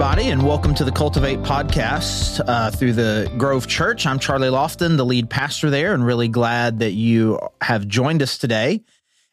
everybody, 0.00 0.30
and 0.30 0.42
welcome 0.42 0.74
to 0.74 0.82
the 0.82 0.90
Cultivate 0.90 1.40
podcast 1.40 2.42
uh, 2.48 2.70
through 2.70 2.94
the 2.94 3.30
Grove 3.36 3.66
Church. 3.66 4.06
I'm 4.06 4.18
Charlie 4.18 4.48
Lofton, 4.48 4.96
the 4.96 5.04
lead 5.04 5.28
pastor 5.28 5.68
there, 5.68 5.92
and 5.92 6.02
really 6.02 6.28
glad 6.28 6.78
that 6.78 6.92
you 6.92 7.38
have 7.60 7.86
joined 7.86 8.22
us 8.22 8.38
today. 8.38 8.80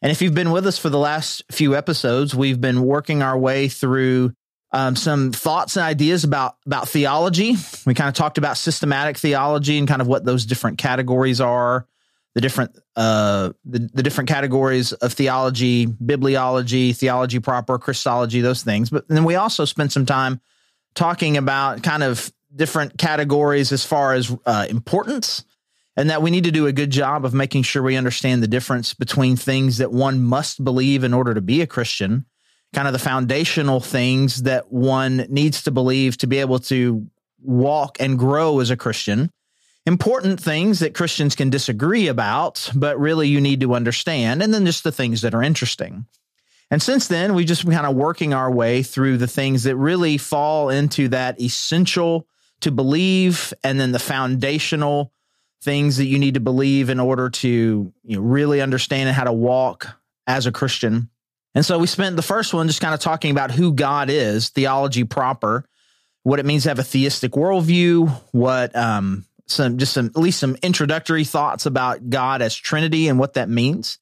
And 0.02 0.12
if 0.12 0.20
you've 0.20 0.34
been 0.34 0.50
with 0.50 0.66
us 0.66 0.76
for 0.76 0.90
the 0.90 0.98
last 0.98 1.42
few 1.50 1.74
episodes, 1.74 2.34
we've 2.34 2.60
been 2.60 2.82
working 2.82 3.22
our 3.22 3.38
way 3.38 3.68
through 3.68 4.34
um, 4.70 4.94
some 4.94 5.32
thoughts 5.32 5.78
and 5.78 5.86
ideas 5.86 6.24
about 6.24 6.56
about 6.66 6.86
theology. 6.86 7.54
We 7.86 7.94
kind 7.94 8.08
of 8.08 8.14
talked 8.14 8.36
about 8.36 8.58
systematic 8.58 9.16
theology 9.16 9.78
and 9.78 9.88
kind 9.88 10.02
of 10.02 10.06
what 10.06 10.26
those 10.26 10.44
different 10.44 10.76
categories 10.76 11.40
are, 11.40 11.86
the 12.34 12.42
different 12.42 12.76
uh, 12.94 13.52
the, 13.64 13.88
the 13.94 14.02
different 14.02 14.28
categories 14.28 14.92
of 14.92 15.14
theology, 15.14 15.86
bibliology, 15.86 16.94
theology 16.94 17.38
proper, 17.38 17.78
Christology, 17.78 18.42
those 18.42 18.62
things. 18.62 18.90
But 18.90 19.08
then 19.08 19.24
we 19.24 19.36
also 19.36 19.64
spent 19.64 19.92
some 19.92 20.04
time 20.04 20.42
talking 20.94 21.36
about 21.36 21.82
kind 21.82 22.02
of 22.02 22.32
different 22.54 22.98
categories 22.98 23.72
as 23.72 23.84
far 23.84 24.14
as 24.14 24.34
uh, 24.46 24.66
importance 24.68 25.44
and 25.98 26.10
that 26.10 26.22
we 26.22 26.30
need 26.30 26.44
to 26.44 26.52
do 26.52 26.66
a 26.66 26.72
good 26.72 26.90
job 26.90 27.24
of 27.24 27.34
making 27.34 27.64
sure 27.64 27.82
we 27.82 27.96
understand 27.96 28.40
the 28.40 28.46
difference 28.46 28.94
between 28.94 29.34
things 29.34 29.78
that 29.78 29.90
one 29.90 30.22
must 30.22 30.62
believe 30.62 31.02
in 31.02 31.12
order 31.12 31.34
to 31.34 31.40
be 31.40 31.60
a 31.60 31.66
Christian, 31.66 32.24
kind 32.72 32.86
of 32.86 32.92
the 32.92 33.00
foundational 33.00 33.80
things 33.80 34.44
that 34.44 34.70
one 34.70 35.26
needs 35.28 35.64
to 35.64 35.72
believe 35.72 36.16
to 36.18 36.28
be 36.28 36.38
able 36.38 36.60
to 36.60 37.04
walk 37.42 37.96
and 37.98 38.16
grow 38.16 38.60
as 38.60 38.70
a 38.70 38.76
Christian, 38.76 39.32
important 39.86 40.40
things 40.40 40.78
that 40.78 40.94
Christians 40.94 41.34
can 41.34 41.50
disagree 41.50 42.06
about, 42.06 42.70
but 42.76 43.00
really 43.00 43.26
you 43.26 43.40
need 43.40 43.60
to 43.62 43.74
understand, 43.74 44.40
and 44.40 44.54
then 44.54 44.66
just 44.66 44.84
the 44.84 44.92
things 44.92 45.22
that 45.22 45.34
are 45.34 45.42
interesting. 45.42 46.06
And 46.70 46.82
since 46.82 47.08
then, 47.08 47.34
we've 47.34 47.46
just 47.46 47.64
been 47.64 47.74
kind 47.74 47.86
of 47.86 47.96
working 47.96 48.34
our 48.34 48.50
way 48.50 48.82
through 48.82 49.16
the 49.16 49.26
things 49.26 49.64
that 49.64 49.76
really 49.76 50.18
fall 50.18 50.68
into 50.68 51.08
that 51.08 51.40
essential 51.40 52.26
to 52.60 52.70
believe, 52.70 53.54
and 53.64 53.78
then 53.78 53.92
the 53.92 53.98
foundational 53.98 55.12
things 55.62 55.96
that 55.96 56.06
you 56.06 56.18
need 56.18 56.34
to 56.34 56.40
believe 56.40 56.90
in 56.90 57.00
order 57.00 57.30
to 57.30 57.92
you 58.04 58.16
know, 58.16 58.20
really 58.20 58.60
understand 58.60 59.10
how 59.10 59.24
to 59.24 59.32
walk 59.32 59.88
as 60.26 60.46
a 60.46 60.52
Christian. 60.52 61.08
And 61.54 61.64
so 61.64 61.78
we 61.78 61.86
spent 61.86 62.16
the 62.16 62.22
first 62.22 62.52
one 62.54 62.66
just 62.66 62.80
kind 62.80 62.94
of 62.94 63.00
talking 63.00 63.30
about 63.30 63.50
who 63.50 63.72
God 63.72 64.10
is, 64.10 64.50
theology 64.50 65.04
proper, 65.04 65.64
what 66.22 66.38
it 66.38 66.46
means 66.46 66.64
to 66.64 66.68
have 66.68 66.78
a 66.78 66.84
theistic 66.84 67.32
worldview, 67.32 68.08
what 68.32 68.76
um, 68.76 69.24
some 69.46 69.78
just 69.78 69.94
some 69.94 70.06
at 70.06 70.16
least 70.16 70.38
some 70.38 70.56
introductory 70.62 71.24
thoughts 71.24 71.66
about 71.66 72.10
God 72.10 72.42
as 72.42 72.54
Trinity 72.54 73.08
and 73.08 73.18
what 73.18 73.34
that 73.34 73.48
means. 73.48 73.98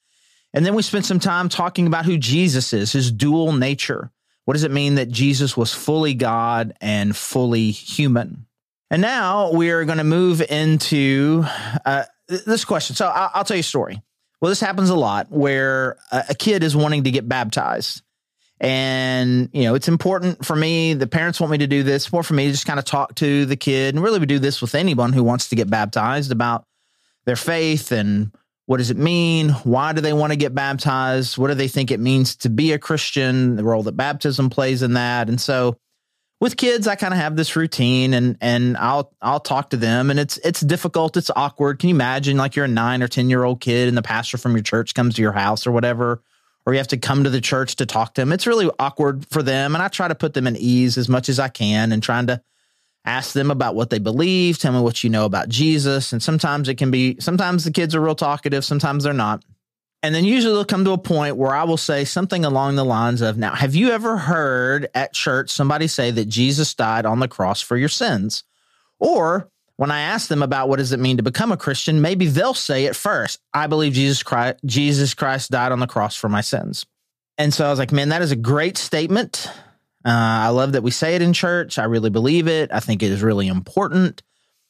And 0.55 0.64
then 0.64 0.75
we 0.75 0.83
spent 0.83 1.05
some 1.05 1.20
time 1.20 1.48
talking 1.48 1.86
about 1.86 2.06
who 2.06 2.16
Jesus 2.16 2.72
is, 2.72 2.92
his 2.92 3.11
dual 3.11 3.52
nature. 3.52 4.11
What 4.44 4.55
does 4.55 4.64
it 4.64 4.70
mean 4.70 4.94
that 4.94 5.11
Jesus 5.11 5.56
was 5.56 5.75
fully 5.75 6.14
God 6.14 6.75
and 6.80 7.16
fully 7.16 7.72
human? 7.72 8.47
And 8.91 9.02
now 9.02 9.52
we 9.52 9.70
are 9.70 9.84
going 9.84 9.98
to 9.98 10.05
move 10.05 10.41
into 10.41 11.44
uh, 11.84 12.05
this 12.28 12.64
question. 12.64 12.94
So 12.94 13.06
I'll, 13.06 13.44
tell 13.44 13.56
you 13.56 13.61
a 13.61 13.64
story. 13.64 14.00
Well, 14.41 14.48
this 14.48 14.61
happens 14.61 14.91
a 14.91 14.97
lot 14.97 15.30
where 15.30 15.97
a, 16.12 16.27
a 16.30 16.34
kid 16.34 16.62
is 16.62 16.77
wanting 16.77 17.05
to 17.05 17.11
get 17.11 17.28
baptized. 17.28 18.02
And, 18.61 19.50
you 19.52 19.64
know, 19.64 19.74
it's 19.74 19.89
important 19.89 20.44
for 20.44 20.56
me. 20.56 20.94
The 20.94 21.06
parents 21.06 21.41
want 21.41 21.50
me 21.50 21.58
to 21.58 21.67
do 21.67 21.83
this, 21.83 22.12
more 22.12 22.22
for 22.22 22.34
me 22.34 22.47
to 22.47 22.52
just 22.52 22.67
kind 22.67 22.78
of 22.78 22.84
talk 22.84 23.14
to 23.17 23.44
the 23.44 23.56
kid. 23.56 23.94
And 23.94 24.02
really, 24.02 24.19
we 24.19 24.27
do 24.27 24.39
this 24.39 24.62
with 24.62 24.74
anyone 24.74 25.12
who 25.12 25.22
wants 25.22 25.48
to 25.50 25.56
get 25.56 25.69
baptized 25.69 26.33
about 26.33 26.64
their 27.27 27.36
faith 27.36 27.92
and 27.92 28.33
what 28.67 28.78
does 28.78 28.91
it 28.91 28.97
mean? 28.97 29.50
Why 29.50 29.92
do 29.92 30.00
they 30.00 30.12
want 30.12 30.33
to 30.33 30.36
get 30.36 30.55
baptized? 30.55 31.39
What 31.39 31.48
do 31.48 31.55
they 31.55 31.69
think 31.69 31.91
it 31.91 32.00
means 32.00 32.34
to 32.36 32.50
be 32.50 32.73
a 32.73 32.78
Christian? 32.78 33.56
The 33.56 33.64
role 33.64 33.84
that 33.84 33.97
baptism 33.97 34.51
plays 34.51 34.83
in 34.83 34.95
that. 34.95 35.29
And 35.29 35.41
so, 35.41 35.79
with 36.41 36.57
kids, 36.57 36.86
I 36.86 36.96
kind 36.96 37.14
of 37.14 37.20
have 37.20 37.36
this 37.36 37.57
routine 37.57 38.13
and 38.13 38.36
and 38.41 38.77
I'll 38.77 39.13
I'll 39.23 39.41
talk 39.41 39.70
to 39.70 39.77
them 39.77 40.11
and 40.11 40.18
it's 40.18 40.36
it's 40.39 40.61
difficult, 40.61 41.17
it's 41.17 41.30
awkward. 41.35 41.79
Can 41.79 41.89
you 41.89 41.95
imagine 41.95 42.36
like 42.36 42.57
you're 42.57 42.67
a 42.67 42.68
nine 42.68 43.02
or 43.02 43.08
ten 43.08 43.30
year 43.30 43.45
old 43.45 43.61
kid 43.61 43.89
and 43.89 43.96
the 43.96 44.02
pastor 44.02 44.36
from 44.36 44.52
your 44.52 44.63
church 44.63 44.95
comes 44.95 45.14
to 45.14 45.23
your 45.23 45.33
house 45.33 45.67
or 45.67 45.73
whatever, 45.73 46.23
or 46.67 46.74
you 46.74 46.79
have 46.79 46.89
to 46.89 46.98
come 46.98 47.24
to 47.24 47.30
the 47.30 47.41
church 47.41 47.77
to 47.77 47.86
talk 47.86 48.14
to 48.14 48.20
them. 48.20 48.33
It's 48.33 48.48
really 48.48 48.68
awkward 48.80 49.27
for 49.30 49.42
them. 49.42 49.74
And 49.74 49.83
I 49.83 49.89
try 49.89 50.08
to 50.08 50.14
put 50.14 50.35
them 50.35 50.48
at 50.48 50.57
ease 50.57 50.98
as 50.98 51.08
much 51.08 51.29
as 51.29 51.39
I 51.39 51.48
can 51.48 51.92
and 51.92 52.02
trying 52.02 52.27
to 52.27 52.42
ask 53.06 53.33
them 53.33 53.50
about 53.50 53.74
what 53.74 53.90
they 53.90 53.98
believe, 53.98 54.58
tell 54.58 54.72
me 54.72 54.80
what 54.80 55.02
you 55.02 55.11
know 55.11 55.24
about 55.24 55.48
Jesus. 55.48 56.12
And 56.12 56.22
sometimes 56.22 56.68
it 56.68 56.74
can 56.74 56.90
be 56.90 57.17
sometimes 57.20 57.64
the 57.64 57.70
kids 57.70 57.94
are 57.94 58.00
real 58.00 58.14
talkative, 58.14 58.64
sometimes 58.64 59.05
they're 59.05 59.12
not. 59.12 59.44
And 60.02 60.14
then 60.14 60.24
usually 60.24 60.55
they'll 60.55 60.64
come 60.64 60.84
to 60.84 60.92
a 60.92 60.98
point 60.98 61.36
where 61.36 61.55
I 61.55 61.64
will 61.64 61.78
say 61.78 62.05
something 62.05 62.44
along 62.44 62.77
the 62.77 62.84
lines 62.84 63.22
of, 63.22 63.39
Now, 63.39 63.55
have 63.55 63.74
you 63.74 63.90
ever 63.90 64.17
heard 64.17 64.89
at 64.94 65.14
church 65.14 65.50
somebody 65.50 65.86
say 65.86 66.11
that 66.11 66.27
Jesus 66.27 66.74
died 66.74 67.06
on 67.06 67.18
the 67.18 67.28
cross 67.28 67.61
for 67.61 67.77
your 67.77 67.89
sins? 67.89 68.44
Or 68.98 69.48
when 69.77 69.90
I 69.90 70.00
ask 70.00 70.28
them 70.28 70.42
about 70.42 70.68
what 70.68 70.78
does 70.78 70.92
it 70.92 71.00
mean 71.00 71.17
to 71.18 71.23
become 71.23 71.52
a 71.52 71.56
Christian, 71.56 72.00
maybe 72.00 72.27
they'll 72.27 72.55
say 72.55 72.84
it 72.84 72.96
first. 72.96 73.40
I 73.52 73.67
believe 73.67 73.94
Jesus 73.94 74.23
Christ, 74.23 74.58
Jesus 74.64 75.14
Christ 75.14 75.50
died 75.50 75.73
on 75.73 75.80
the 75.80 75.86
cross 75.86 76.17
for 76.17 76.28
my 76.28 76.40
sins. 76.40 76.86
And 77.38 77.52
so 77.52 77.67
I 77.67 77.70
was 77.70 77.78
like, 77.78 77.92
man, 77.92 78.11
that 78.11 78.23
is 78.23 78.33
a 78.33 78.36
great 78.36 78.78
statement. 78.78 79.50
Uh, 80.06 80.46
I 80.46 80.48
love 80.50 80.72
that 80.72 80.84
we 80.84 80.92
say 80.92 81.17
it 81.17 81.22
in 81.22 81.33
church. 81.33 81.80
I 81.80 81.84
really 81.84 82.11
believe 82.11 82.46
it. 82.46 82.70
I 82.72 82.78
think 82.78 83.02
it 83.02 83.11
is 83.11 83.22
really 83.22 83.48
important 83.48 84.22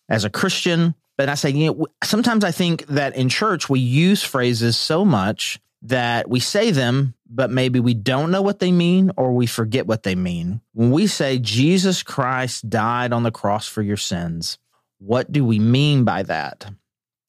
as 0.08 0.24
a 0.24 0.30
Christian. 0.30 0.94
But 1.18 1.28
I 1.28 1.34
say, 1.34 1.50
you 1.50 1.66
know, 1.66 1.86
sometimes 2.02 2.42
I 2.42 2.52
think 2.52 2.86
that 2.86 3.16
in 3.16 3.28
church 3.28 3.68
we 3.68 3.80
use 3.80 4.22
phrases 4.22 4.78
so 4.78 5.04
much 5.04 5.60
that 5.82 6.30
we 6.30 6.40
say 6.40 6.70
them, 6.70 7.14
but 7.28 7.50
maybe 7.50 7.80
we 7.80 7.92
don't 7.92 8.30
know 8.30 8.40
what 8.40 8.60
they 8.60 8.72
mean 8.72 9.12
or 9.18 9.34
we 9.34 9.46
forget 9.46 9.86
what 9.86 10.04
they 10.04 10.14
mean. 10.14 10.62
When 10.72 10.90
we 10.90 11.06
say 11.06 11.38
Jesus 11.38 12.02
Christ 12.02 12.70
died 12.70 13.12
on 13.12 13.22
the 13.22 13.30
cross 13.30 13.68
for 13.68 13.82
your 13.82 13.98
sins, 13.98 14.58
what 14.98 15.30
do 15.30 15.44
we 15.44 15.58
mean 15.58 16.04
by 16.04 16.22
that? 16.22 16.66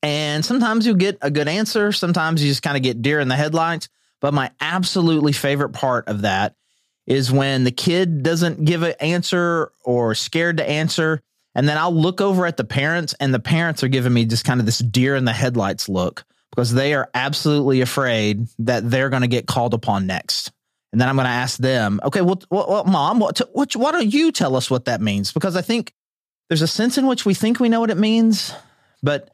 And 0.01 0.45
sometimes 0.45 0.88
you 0.88 0.95
get 0.95 1.18
a 1.22 1.29
good 1.29 1.50
answer. 1.50 1.91
Sometimes 1.91 2.41
you 2.41 2.50
just 2.50 2.63
kind 2.63 2.78
of 2.78 2.84
get 2.84 3.01
deer 3.01 3.19
in 3.19 3.28
the 3.28 3.35
headlights. 3.35 3.89
But 4.22 4.34
my 4.34 4.51
absolutely 4.62 5.34
favorite 5.34 5.74
part 5.74 6.07
of 6.07 6.22
that 6.22 6.56
is 7.07 7.31
when 7.31 7.63
the 7.63 7.72
kid 7.72 8.22
doesn't 8.22 8.66
give 8.66 8.84
an 8.84 8.94
answer 9.00 9.72
or 9.84 10.13
scared 10.13 10.57
to 10.57 10.69
answer 10.69 11.22
and 11.57 11.68
then 11.68 11.79
I'll 11.79 11.91
look 11.91 12.22
over 12.22 12.45
at 12.45 12.56
the 12.56 12.63
parents, 12.63 13.16
and 13.19 13.34
the 13.34 13.40
parents 13.40 13.84
are 13.84 13.88
giving 13.88 14.13
me 14.13 14.25
just 14.25 14.45
kind 14.45 14.59
of 14.59 14.68
this 14.68 14.78
deer 14.78 15.16
in 15.16 15.25
the 15.25 15.34
headlights 15.34 15.90
look 15.90 16.23
because 16.51 16.72
they 16.72 16.94
are 16.94 17.09
absolutely 17.16 17.81
afraid 17.81 18.47
that 18.59 18.88
they're 18.88 19.09
going 19.09 19.23
to 19.23 19.28
get 19.28 19.47
called 19.47 19.73
upon 19.73 20.06
next. 20.06 20.51
And 20.91 21.01
then 21.01 21.09
I'm 21.09 21.16
going 21.16 21.25
to 21.25 21.31
ask 21.31 21.57
them, 21.57 22.00
okay, 22.03 22.22
well, 22.22 22.40
well, 22.51 22.84
mom, 22.84 23.18
what, 23.18 23.41
what, 23.53 23.75
why 23.75 23.91
don't 23.91 24.13
you 24.13 24.31
tell 24.31 24.56
us 24.56 24.69
what 24.69 24.85
that 24.85 25.01
means? 25.01 25.34
Because 25.34 25.56
I 25.56 25.63
think 25.63 25.95
there's 26.47 26.62
a 26.62 26.68
sense 26.68 27.00
in 27.00 27.07
which 27.07 27.25
we 27.25 27.34
think 27.34 27.59
we 27.59 27.69
know 27.69 27.79
what 27.79 27.89
it 27.89 27.97
means, 27.97 28.53
but 29.01 29.31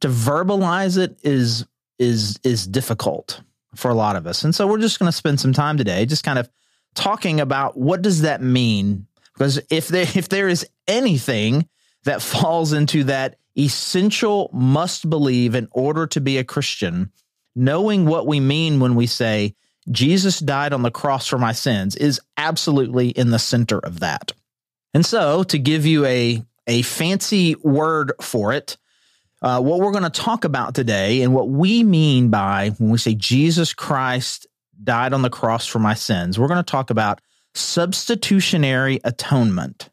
to 0.00 0.08
verbalize 0.08 0.96
it 0.96 1.18
is 1.22 1.66
is 1.98 2.38
is 2.42 2.66
difficult 2.66 3.42
for 3.74 3.90
a 3.90 3.94
lot 3.94 4.16
of 4.16 4.26
us. 4.26 4.44
And 4.44 4.54
so 4.54 4.66
we're 4.66 4.80
just 4.80 4.98
going 4.98 5.10
to 5.10 5.16
spend 5.16 5.40
some 5.40 5.52
time 5.52 5.76
today 5.76 6.06
just 6.06 6.24
kind 6.24 6.38
of 6.38 6.48
talking 6.96 7.40
about 7.40 7.78
what 7.78 8.02
does 8.02 8.22
that 8.22 8.42
mean 8.42 9.06
because 9.36 9.60
if 9.70 9.88
there 9.88 10.06
if 10.14 10.28
there 10.28 10.48
is 10.48 10.66
anything 10.88 11.68
that 12.04 12.22
falls 12.22 12.72
into 12.72 13.04
that 13.04 13.36
essential 13.58 14.50
must 14.52 15.08
believe 15.08 15.54
in 15.54 15.68
order 15.72 16.06
to 16.06 16.20
be 16.20 16.38
a 16.38 16.44
Christian, 16.44 17.10
knowing 17.54 18.06
what 18.06 18.26
we 18.26 18.40
mean 18.40 18.80
when 18.80 18.94
we 18.94 19.06
say 19.06 19.54
Jesus 19.90 20.38
died 20.38 20.72
on 20.72 20.82
the 20.82 20.90
cross 20.90 21.26
for 21.26 21.38
my 21.38 21.52
sins 21.52 21.96
is 21.96 22.20
absolutely 22.36 23.08
in 23.08 23.30
the 23.30 23.38
center 23.38 23.78
of 23.78 24.00
that. 24.00 24.32
And 24.94 25.04
so, 25.04 25.42
to 25.44 25.58
give 25.58 25.86
you 25.86 26.04
a 26.06 26.42
a 26.66 26.82
fancy 26.82 27.54
word 27.56 28.12
for 28.20 28.52
it, 28.52 28.76
uh, 29.42 29.60
what 29.60 29.78
we're 29.78 29.92
going 29.92 30.02
to 30.02 30.10
talk 30.10 30.44
about 30.44 30.74
today 30.74 31.22
and 31.22 31.32
what 31.32 31.48
we 31.48 31.84
mean 31.84 32.28
by 32.28 32.70
when 32.78 32.90
we 32.90 32.98
say 32.98 33.14
Jesus 33.14 33.72
Christ 33.72 34.46
died 34.82 35.12
on 35.12 35.22
the 35.22 35.30
cross 35.30 35.66
for 35.66 35.78
my 35.78 35.94
sins, 35.94 36.38
we're 36.38 36.48
going 36.48 36.64
to 36.64 36.70
talk 36.70 36.90
about 36.90 37.20
substitutionary 37.54 39.00
atonement. 39.04 39.88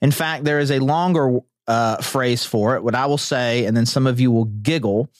In 0.00 0.10
fact, 0.10 0.44
there 0.44 0.58
is 0.58 0.70
a 0.70 0.78
longer 0.78 1.40
uh, 1.66 1.96
phrase 1.98 2.44
for 2.44 2.76
it. 2.76 2.82
What 2.82 2.94
I 2.94 3.06
will 3.06 3.18
say, 3.18 3.64
and 3.64 3.76
then 3.76 3.86
some 3.86 4.06
of 4.06 4.20
you 4.20 4.30
will 4.30 4.44
giggle, 4.44 5.10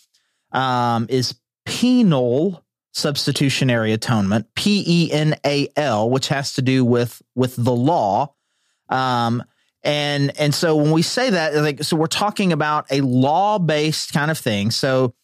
um, 0.53 1.07
is 1.09 1.35
penal 1.65 2.63
substitutionary 2.93 3.93
atonement, 3.93 4.47
P 4.55 4.85
E 4.87 5.13
N 5.13 5.35
A 5.45 5.69
L, 5.77 6.09
which 6.11 6.29
has 6.29 6.55
to 6.55 6.63
do 6.63 6.85
with 6.85 7.23
with 7.35 7.57
the 7.57 7.75
law. 7.75 8.35
Um, 8.89 9.43
and 9.83 10.39
and 10.39 10.55
so 10.55 10.77
when 10.77 10.93
we 10.93 11.03
say 11.03 11.31
that, 11.31 11.55
like, 11.57 11.83
so 11.83 11.97
we're 11.97 12.07
talking 12.07 12.53
about 12.53 12.87
a 12.91 13.01
law 13.01 13.59
based 13.59 14.13
kind 14.13 14.31
of 14.31 14.39
thing. 14.39 14.71
So 14.71 15.15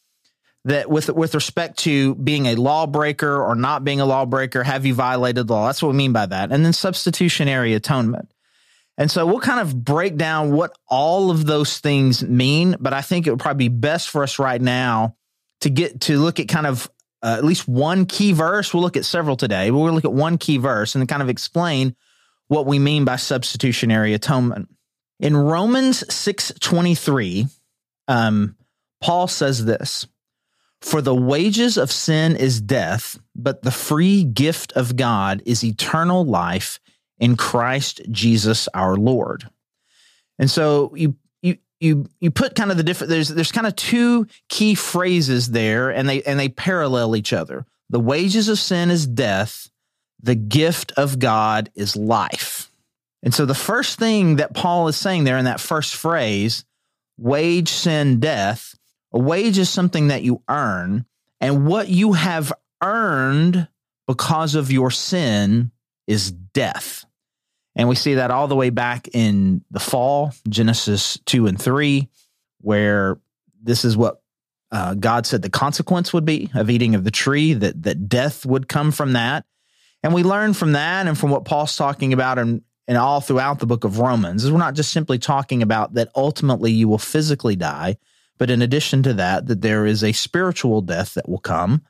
that 0.65 0.91
with 0.91 1.09
with 1.11 1.35
respect 1.35 1.79
to 1.81 2.15
being 2.17 2.47
a 2.47 2.55
lawbreaker 2.55 3.43
or 3.43 3.55
not 3.55 3.85
being 3.85 4.01
a 4.01 4.07
lawbreaker, 4.07 4.63
have 4.63 4.85
you 4.85 4.95
violated 4.95 5.47
the 5.47 5.55
law? 5.55 5.67
That's 5.67 5.83
what 5.83 5.93
we 5.93 5.97
mean 5.97 6.13
by 6.13 6.27
that. 6.27 6.53
And 6.53 6.65
then 6.65 6.73
substitutionary 6.73 7.75
atonement. 7.75 8.33
And 8.99 9.11
so 9.11 9.25
we'll 9.25 9.41
kind 9.41 9.61
of 9.61 9.83
break 9.83 10.17
down 10.17 10.53
what 10.53 10.77
all 10.87 11.31
of 11.31 11.47
those 11.47 11.79
things 11.79 12.23
mean, 12.23 12.77
but 12.79 12.93
I 12.93 13.01
think 13.01 13.27
it 13.27 13.31
would 13.31 13.41
probably 13.41 13.69
be 13.69 13.75
best 13.75 14.11
for 14.11 14.23
us 14.23 14.39
right 14.39 14.61
now 14.61 15.17
to 15.63 15.71
get 15.71 16.03
to 16.03 16.19
look 16.19 16.39
at 16.39 16.49
kind 16.49 16.67
of 16.67 16.91
uh, 17.23 17.37
at 17.39 17.45
least 17.45 17.67
one 17.67 18.05
key 18.05 18.33
verse. 18.33 18.75
We'll 18.75 18.83
look 18.83 18.99
at 18.99 19.07
several 19.07 19.37
today, 19.37 19.71
but 19.71 19.79
we'll 19.79 19.95
look 19.95 20.05
at 20.05 20.13
one 20.13 20.37
key 20.37 20.59
verse 20.59 20.95
and 20.95 21.09
kind 21.09 21.23
of 21.23 21.31
explain 21.31 21.97
what 22.49 22.67
we 22.67 22.79
mean 22.79 23.05
by 23.05 23.17
substitutionary 23.17 24.13
atonement. 24.13 24.69
In 25.19 25.37
Romans 25.37 26.05
6:23, 26.09 27.49
um, 28.09 28.57
Paul 29.01 29.29
says 29.29 29.65
this, 29.65 30.07
"For 30.81 31.03
the 31.03 31.15
wages 31.15 31.77
of 31.77 31.93
sin 31.93 32.37
is 32.37 32.61
death, 32.61 33.19
but 33.35 33.63
the 33.63 33.71
free 33.71 34.25
gift 34.25 34.73
of 34.73 34.97
God 34.97 35.43
is 35.45 35.63
eternal 35.63 36.25
life 36.25 36.81
in 37.19 37.37
Christ 37.37 38.01
Jesus 38.11 38.69
our 38.75 38.97
Lord." 38.97 39.49
And 40.39 40.51
so 40.51 40.93
you 40.97 41.17
you 41.43 41.59
you 41.81 42.09
you 42.21 42.31
put 42.31 42.55
kind 42.55 42.71
of 42.71 42.77
the 42.77 42.83
different 42.83 43.11
there's 43.11 43.29
there's 43.29 43.53
kind 43.53 43.67
of 43.67 43.77
two 43.77 44.27
key 44.49 44.75
phrases 44.75 45.51
there 45.51 45.91
and 45.91 46.09
they 46.09 46.23
and 46.23 46.41
they 46.41 46.49
parallel 46.49 47.15
each 47.15 47.33
other. 47.33 47.67
The 47.91 48.01
wages 48.01 48.49
of 48.49 48.59
sin 48.59 48.91
is 48.91 49.07
death, 49.07 49.69
the 50.23 50.35
gift 50.35 50.93
of 50.93 51.19
God 51.19 51.71
is 51.75 51.97
life. 51.97 52.71
And 53.23 53.35
so 53.35 53.45
the 53.45 53.55
first 53.55 53.99
thing 53.99 54.37
that 54.37 54.55
Paul 54.55 54.89
is 54.89 54.97
saying 54.97 55.25
there 55.25 55.37
in 55.37 55.45
that 55.45 55.61
first 55.61 55.95
phrase, 55.95 56.65
wage 57.19 57.69
sin 57.69 58.19
death, 58.19 58.75
a 59.13 59.19
wage 59.19 59.59
is 59.59 59.71
something 59.71 60.09
that 60.09 60.23
you 60.23 60.43
earn, 60.49 61.05
and 61.41 61.67
what 61.67 61.89
you 61.89 62.13
have 62.13 62.53
earned 62.83 63.69
because 64.07 64.55
of 64.55 64.73
your 64.73 64.91
sin 64.91 65.71
is 66.07 66.31
death. 66.31 67.05
And 67.77 67.89
we 67.89 67.95
see 67.95 68.15
that 68.15 68.31
all 68.31 68.49
the 68.49 68.57
way 68.57 68.71
back 68.71 69.09
in 69.13 69.65
the 69.71 69.81
fall, 69.81 70.33
Genesis 70.49 71.19
2 71.27 71.47
and 71.47 71.61
3, 71.61 72.09
where 72.61 73.19
this 73.63 73.85
is 73.85 73.97
what 73.97 74.21
uh, 74.73 74.95
God 74.95 75.27
said 75.27 75.43
the 75.43 75.51
consequence 75.51 76.13
would 76.13 76.25
be 76.25 76.51
of 76.55 76.71
eating 76.71 76.95
of 76.95 77.05
the 77.05 77.11
tree, 77.11 77.55
that, 77.55 77.83
that 77.83 78.09
death 78.09 78.45
would 78.45 78.69
come 78.69 78.91
from 78.93 79.13
that. 79.13 79.45
And 80.03 80.15
we 80.15 80.23
learn 80.23 80.55
from 80.55 80.73
that 80.73 81.07
and 81.07 81.17
from 81.17 81.31
what 81.31 81.45
Paul's 81.45 81.77
talking 81.77 82.13
about 82.13 82.39
in, 82.39 82.63
and 82.89 82.99
all 82.99 83.21
throughout 83.21 83.61
the 83.61 83.67
book 83.67 83.85
of 83.85 83.99
Romans 83.99 84.45
is 84.45 84.51
we're 84.51 84.59
not 84.59 84.75
just 84.75 84.93
simply 84.93 85.19
talking 85.19 85.63
about 85.63 85.95
that 85.95 86.09
ultimately 86.17 86.73
you 86.73 86.89
will 86.89 86.99
physically 86.99 87.55
die, 87.55 87.97
but 88.41 88.51
in 88.51 88.63
addition 88.63 89.03
to 89.03 89.13
that, 89.13 89.47
that 89.49 89.61
there 89.61 89.85
is 89.85 90.03
a 90.03 90.13
spiritual 90.13 90.81
death 90.81 91.13
that 91.15 91.29
will 91.29 91.39
come 91.39 91.83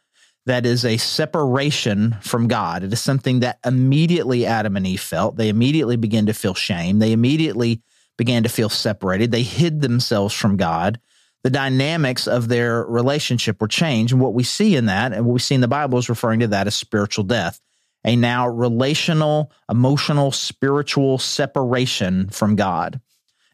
that 0.47 0.67
is 0.67 0.85
a 0.85 0.97
separation 0.97 2.17
from 2.23 2.49
God. 2.49 2.83
It 2.83 2.93
is 2.93 3.01
something 3.01 3.41
that 3.41 3.61
immediately 3.65 4.47
Adam 4.47 4.77
and 4.77 4.85
Eve 4.85 5.01
felt. 5.01 5.37
They 5.37 5.49
immediately 5.49 5.97
began 5.97 6.27
to 6.27 6.35
feel 6.35 6.55
shame. 6.55 6.99
They 6.99 7.13
immediately 7.13 7.83
began 8.19 8.43
to 8.43 8.49
feel 8.49 8.69
separated. 8.69 9.31
They 9.31 9.45
hid 9.45 9.81
themselves 9.81 10.35
from 10.35 10.57
God. 10.57 10.99
The 11.45 11.51
dynamics 11.51 12.27
of 12.27 12.49
their 12.49 12.85
relationship 12.85 13.61
were 13.61 13.69
changed. 13.69 14.13
And 14.13 14.21
what 14.21 14.35
we 14.35 14.43
see 14.43 14.75
in 14.75 14.87
that, 14.87 15.13
and 15.13 15.27
what 15.27 15.35
we 15.35 15.39
see 15.39 15.55
in 15.55 15.61
the 15.61 15.69
Bible, 15.69 15.99
is 15.99 16.09
referring 16.09 16.41
to 16.41 16.49
that 16.49 16.67
as 16.67 16.75
spiritual 16.75 17.25
death 17.25 17.61
a 18.03 18.17
now 18.17 18.49
relational, 18.49 19.53
emotional, 19.71 20.33
spiritual 20.33 21.19
separation 21.19 22.29
from 22.31 22.57
God. 22.57 23.01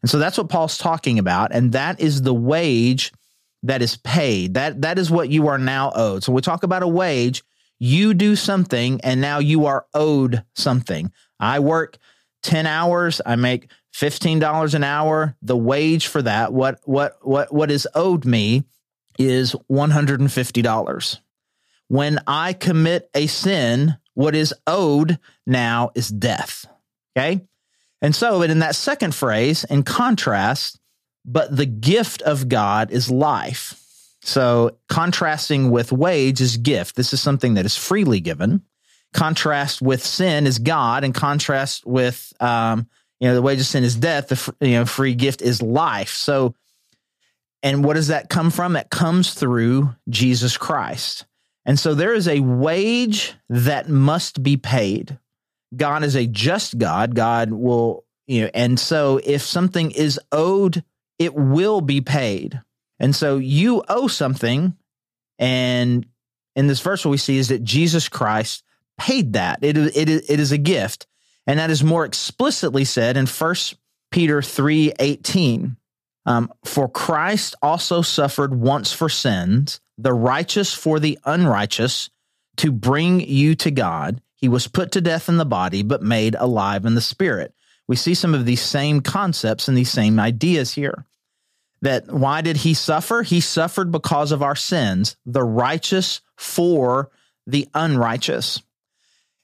And 0.07 0.11
so 0.13 0.21
that's 0.21 0.39
what 0.39 0.49
Paul's 0.49 0.79
talking 0.79 1.19
about. 1.19 1.51
And 1.53 1.73
that 1.73 1.99
is 1.99 2.23
the 2.23 2.33
wage 2.33 3.13
that 3.65 3.83
is 3.83 3.97
paid. 3.97 4.55
That, 4.55 4.83
that 4.83 5.01
is 5.01 5.11
what 5.11 5.31
you 5.31 5.49
are 5.49 5.59
now 5.59 5.91
owed. 5.97 6.23
So 6.23 6.31
we 6.31 6.43
talk 6.43 6.63
about 6.63 6.85
a 6.85 6.87
wage. 6.87 7.43
You 7.81 8.15
do 8.15 8.37
something 8.37 9.01
and 9.01 9.21
now 9.21 9.41
you 9.41 9.67
are 9.67 9.85
owed 9.95 10.45
something. 10.55 11.11
I 11.41 11.59
work 11.59 11.99
10 12.45 12.67
hours. 12.67 13.21
I 13.27 13.35
make 13.35 13.69
$15 13.97 14.75
an 14.75 14.85
hour. 14.85 15.35
The 15.43 15.57
wage 15.57 16.07
for 16.07 16.23
that, 16.23 16.53
what, 16.53 16.79
what, 16.85 17.19
what, 17.23 17.53
what 17.53 17.73
is 17.73 17.89
owed 17.93 18.25
me 18.25 18.63
is 19.19 19.57
$150. 19.69 21.19
When 21.89 22.21
I 22.29 22.53
commit 22.53 23.11
a 23.13 23.27
sin, 23.27 23.97
what 24.15 24.37
is 24.37 24.55
owed 24.69 25.19
now 25.49 25.91
is 25.97 26.07
death. 26.11 26.65
Okay. 27.19 27.45
And 28.07 28.15
so, 28.15 28.41
in 28.43 28.61
that 28.61 28.77
second 28.77 29.17
phrase, 29.17 29.65
in 29.65 29.83
contrast, 29.83 30.79
but 31.25 31.57
the 31.57 31.67
gift 31.67 32.23
of 32.23 32.49
God 32.49 32.93
is 32.93 33.11
life. 33.11 33.75
So, 34.23 34.77
contrasting 34.89 35.73
with 35.73 35.91
wage 35.91 36.41
is 36.41 36.57
gift. 36.57 36.95
This 36.95 37.13
is 37.13 37.21
something 37.21 37.55
that 37.55 37.67
is 37.67 37.77
freely 37.77 38.21
given. 38.21 38.63
Contrast 39.13 39.83
with 39.83 40.05
sin 40.05 40.47
is 40.47 40.61
God, 40.61 41.03
and 41.03 41.13
contrast 41.13 41.85
with, 41.85 42.33
um, 42.39 42.87
you 43.19 43.27
know, 43.27 43.35
the 43.35 43.43
wage 43.43 43.59
of 43.59 43.67
sin 43.67 43.83
is 43.83 43.97
death. 43.97 44.29
The 44.29 44.55
you 44.65 44.75
know 44.75 44.87
free 44.87 45.17
gift 45.17 45.43
is 45.43 45.61
life. 45.61 46.11
So, 46.11 46.55
and 47.65 47.83
what 47.83 47.95
does 47.95 48.07
that 48.07 48.29
come 48.29 48.53
from? 48.53 48.75
That 48.75 48.89
comes 48.89 49.35
through 49.35 49.97
Jesus 50.09 50.57
Christ. 50.57 51.27
And 51.65 51.77
so 51.77 51.93
there 51.93 52.15
is 52.15 52.29
a 52.29 52.39
wage 52.39 53.35
that 53.49 53.89
must 53.89 54.45
be 54.45 54.57
paid. 54.57 55.19
God 55.75 56.05
is 56.05 56.15
a 56.15 56.27
just 56.27 56.79
God. 56.79 57.15
God 57.15 57.53
will, 57.53 58.05
you 58.27 58.43
know, 58.43 58.51
and 58.55 58.79
so 58.79 59.21
if 59.25 59.43
something 59.43 59.91
is 59.91 60.21
owed, 60.31 60.85
it 61.19 61.35
will 61.35 61.81
be 61.81 62.01
paid. 62.01 62.61
And 62.99 63.15
so 63.15 63.39
you 63.39 63.83
owe 63.89 64.09
something. 64.09 64.77
And 65.39 66.07
in 66.55 66.67
this 66.67 66.81
verse, 66.81 67.05
what 67.05 67.11
we 67.11 67.19
see 67.19 67.39
is 67.39 67.49
that 67.49 67.65
Jesus 67.65 68.09
Christ 68.09 68.63
paid 68.99 69.35
that. 69.35 69.59
It, 69.63 69.77
it, 69.77 70.09
it 70.09 70.41
is 70.41 70.53
a 70.53 70.59
gift. 70.59 71.07
And 71.47 71.59
that 71.59 71.71
is 71.71 71.85
more 71.85 72.05
explicitly 72.05 72.85
said 72.85 73.17
in 73.17 73.27
1 73.27 73.55
Peter 74.11 74.43
3 74.43 74.93
18. 74.99 75.77
Um, 76.25 76.53
for 76.65 76.89
Christ 76.89 77.55
also 77.63 78.03
suffered 78.03 78.53
once 78.55 78.93
for 78.93 79.09
sins 79.09 79.81
the 79.99 80.13
righteous 80.13 80.75
for 80.75 81.01
the 81.01 81.19
unrighteous 81.25 82.11
to 82.59 82.73
bring 82.73 83.21
you 83.21 83.55
to 83.57 83.71
God. 83.71 84.21
He 84.37 84.49
was 84.49 84.69
put 84.69 84.93
to 84.93 85.01
death 85.01 85.29
in 85.29 85.39
the 85.39 85.45
body, 85.45 85.83
but 85.83 86.03
made 86.03 86.35
alive 86.35 86.85
in 86.85 86.95
the 86.95 87.01
spirit. 87.01 87.55
We 87.89 87.97
see 87.97 88.15
some 88.15 88.35
of 88.35 88.45
these 88.45 88.61
same 88.61 89.01
concepts 89.01 89.69
and 89.69 89.77
these 89.77 89.91
same 89.91 90.21
ideas 90.21 90.73
here. 90.73 91.07
That 91.83 92.11
why 92.11 92.41
did 92.41 92.59
he 92.59 92.75
suffer? 92.75 93.23
He 93.23 93.41
suffered 93.41 93.93
because 93.93 94.33
of 94.33 94.43
our 94.43 94.57
sins, 94.57 95.17
the 95.25 95.45
righteous 95.45 96.21
for 96.37 97.11
the 97.47 97.69
unrighteous. 97.75 98.63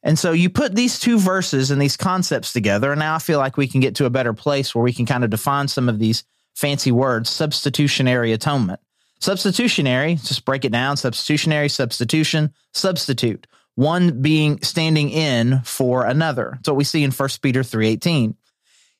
And 0.03 0.19
so 0.19 0.33
you 0.33 0.51
put 0.51 0.75
these 0.75 0.99
two 0.99 1.19
verses 1.19 1.71
and 1.71 1.81
these 1.81 1.97
concepts 1.97 2.53
together, 2.53 2.91
and 2.91 2.99
now 2.99 3.15
I 3.15 3.19
feel 3.19 3.39
like 3.39 3.57
we 3.57 3.69
can 3.69 3.81
get 3.81 3.95
to 3.97 4.07
a 4.07 4.11
better 4.11 4.33
place 4.33 4.75
where 4.75 4.83
we 4.83 4.93
can 4.93 5.07
kind 5.07 5.23
of 5.23 5.31
define 5.31 5.69
some 5.69 5.89
of 5.89 5.99
these 5.99 6.25
fancy 6.55 6.91
words 6.91 7.31
substitutionary 7.31 8.33
atonement. 8.33 8.81
Substitutionary, 9.21 10.17
just 10.17 10.45
break 10.45 10.65
it 10.65 10.73
down 10.73 10.97
substitutionary, 10.97 11.69
substitution, 11.69 12.53
substitute. 12.73 13.47
One 13.75 14.21
being 14.21 14.61
standing 14.63 15.11
in 15.11 15.63
for 15.65 16.05
another. 16.05 16.53
That's 16.55 16.69
what 16.69 16.77
we 16.77 16.85
see 16.85 17.05
in 17.05 17.11
1 17.11 17.41
Peter 17.41 17.63
3:18. 17.63 18.37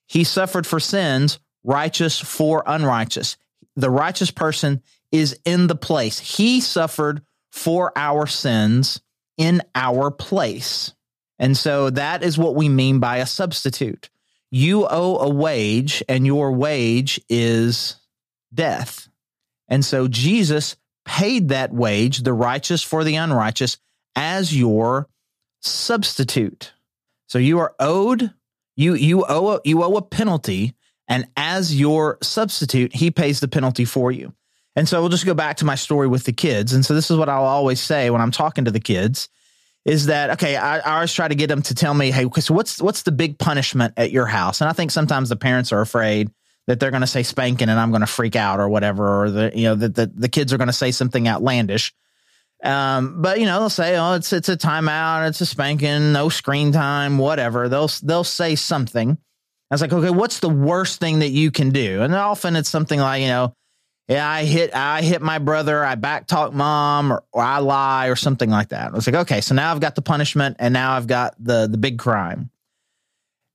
He 0.07 0.25
suffered 0.25 0.67
for 0.67 0.81
sins, 0.81 1.39
righteous 1.65 2.19
for 2.19 2.63
unrighteous. 2.67 3.37
The 3.77 3.91
righteous 3.91 4.31
person 4.31 4.83
is 5.11 5.39
in 5.45 5.67
the 5.67 5.75
place. 5.75 6.19
He 6.19 6.61
suffered 6.61 7.23
for 7.51 7.93
our 7.97 8.27
sins 8.27 9.01
in 9.37 9.63
our 9.75 10.11
place. 10.11 10.93
And 11.39 11.57
so 11.57 11.91
that 11.91 12.23
is 12.23 12.39
what 12.39 12.55
we 12.55 12.69
mean 12.69 12.99
by 12.99 13.19
a 13.19 13.27
substitute. 13.27 14.11
You 14.51 14.87
owe 14.87 15.19
a 15.19 15.29
wage, 15.29 16.03
and 16.09 16.27
your 16.27 16.53
wage 16.53 17.21
is 17.29 17.97
death. 18.53 19.09
And 19.69 19.85
so 19.85 20.09
Jesus 20.09 20.77
paid 21.05 21.49
that 21.49 21.73
wage, 21.73 22.19
the 22.19 22.35
righteous 22.35 22.83
for 22.83 23.03
the 23.03 23.17
unrighteous, 23.17 23.79
as 24.17 24.57
your 24.57 25.09
substitute. 25.61 26.73
So 27.29 27.39
you 27.39 27.59
are 27.61 27.75
owed, 27.79 28.33
you 28.77 28.95
you 28.95 29.25
owe 29.29 29.57
a, 29.57 29.61
you 29.65 29.83
owe 29.83 29.97
a 29.97 30.03
penalty, 30.03 30.75
and 31.09 31.27
as 31.37 31.79
your 31.79 32.19
substitute, 32.23 32.95
he 32.95 33.11
pays 33.11 33.41
the 33.41 33.49
penalty 33.49 33.85
for 33.85 34.13
you. 34.13 34.33
And 34.75 34.89
so 34.89 35.01
we'll 35.01 35.11
just 35.11 35.27
go 35.27 35.35
back 35.35 35.59
to 35.59 35.65
my 35.65 35.75
story 35.75 36.09
with 36.09 36.25
the 36.25 36.33
kids. 36.33 36.73
And 36.73 36.85
so 36.85 36.95
this 36.95 37.11
is 37.11 37.17
what 37.17 37.29
I'll 37.29 37.45
always 37.45 37.81
say 37.81 38.09
when 38.09 38.23
I'm 38.23 38.31
talking 38.31 38.65
to 38.65 38.71
the 38.71 38.81
kids 38.81 39.29
is 39.85 40.07
that 40.07 40.31
okay? 40.31 40.57
I, 40.57 40.79
I 40.79 40.95
always 40.95 41.13
try 41.13 41.27
to 41.27 41.35
get 41.35 41.49
them 41.49 41.63
to 41.63 41.75
tell 41.75 41.95
me, 41.95 42.11
hey, 42.11 42.29
so 42.39 42.55
what's 42.55 42.81
what's 42.81 43.03
the 43.03 43.13
big 43.13 43.39
punishment 43.39 43.95
at 43.97 44.13
your 44.13 44.27
house? 44.27 44.61
And 44.61 44.71
I 44.71 44.73
think 44.73 44.91
sometimes 44.91 45.29
the 45.29 45.37
parents 45.37 45.73
are 45.73 45.81
afraid 45.81 46.31
that 46.69 46.79
they're 46.79 46.91
going 46.93 47.01
to 47.01 47.07
say 47.09 47.25
spanking 47.25 47.69
and 47.69 47.81
I'm 47.81 47.91
going 47.91 48.03
to 48.03 48.07
freak 48.07 48.37
out 48.37 48.61
or 48.61 48.69
whatever, 48.69 49.25
or 49.25 49.31
the 49.31 49.53
you 49.55 49.65
know 49.65 49.75
that 49.75 49.95
the, 49.95 50.07
the 50.15 50.29
kids 50.29 50.53
are 50.53 50.59
going 50.59 50.69
to 50.69 50.73
say 50.73 50.93
something 50.93 51.27
outlandish. 51.27 51.93
Um, 52.63 53.21
but 53.21 53.41
you 53.41 53.47
know 53.47 53.59
they'll 53.59 53.71
say, 53.71 53.97
oh, 53.97 54.15
it's 54.15 54.33
it's 54.33 54.49
a 54.49 54.57
timeout, 54.57 55.29
it's 55.29 55.41
a 55.41 55.47
spanking, 55.47 56.13
no 56.13 56.29
screen 56.29 56.73
time, 56.73 57.19
whatever. 57.19 57.69
They'll 57.69 57.91
they'll 58.03 58.25
say 58.25 58.55
something. 58.55 59.19
I 59.71 59.75
was 59.75 59.81
like, 59.81 59.93
okay, 59.93 60.11
what's 60.11 60.41
the 60.41 60.49
worst 60.49 61.01
thing 61.01 61.21
that 61.21 61.31
you 61.31 61.51
can 61.51 61.71
do? 61.71 62.03
And 62.03 62.15
often 62.15 62.57
it's 62.57 62.69
something 62.69 63.01
like, 63.01 63.23
you 63.23 63.29
know, 63.29 63.55
yeah, 64.07 64.29
I 64.29 64.45
hit 64.45 64.75
I 64.75 65.03
hit 65.03 65.23
my 65.23 65.39
brother, 65.39 65.85
I 65.85 65.97
backtalk 65.97 66.53
mom, 66.53 67.13
or, 67.13 67.25
or 67.33 67.43
I 67.43 67.59
lie, 67.59 68.09
or 68.09 68.17
something 68.17 68.51
like 68.51 68.69
that. 68.69 68.93
I 68.93 68.95
was 68.95 69.07
like, 69.07 69.17
okay, 69.23 69.41
so 69.41 69.55
now 69.55 69.73
I've 69.73 69.81
got 69.81 69.95
the 69.95 70.03
punishment, 70.03 70.57
and 70.59 70.73
now 70.73 70.93
I've 70.93 71.07
got 71.07 71.35
the 71.43 71.67
the 71.67 71.79
big 71.79 71.99
crime. 71.99 72.51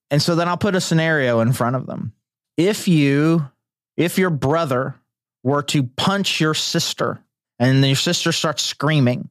And 0.10 0.22
so 0.22 0.36
then 0.36 0.48
I'll 0.48 0.58
put 0.58 0.76
a 0.76 0.82
scenario 0.82 1.42
in 1.42 1.54
front 1.54 1.76
of 1.76 1.86
them 1.86 2.14
if 2.58 2.88
you 2.88 3.50
if 3.96 4.18
your 4.18 4.30
brother 4.32 4.96
were 5.44 5.64
to 5.64 5.84
punch 5.84 6.42
your 6.42 6.54
sister 6.54 7.22
and 7.60 7.84
then 7.84 7.90
your 7.90 7.96
sister 7.96 8.32
starts 8.32 8.64
screaming 8.64 9.30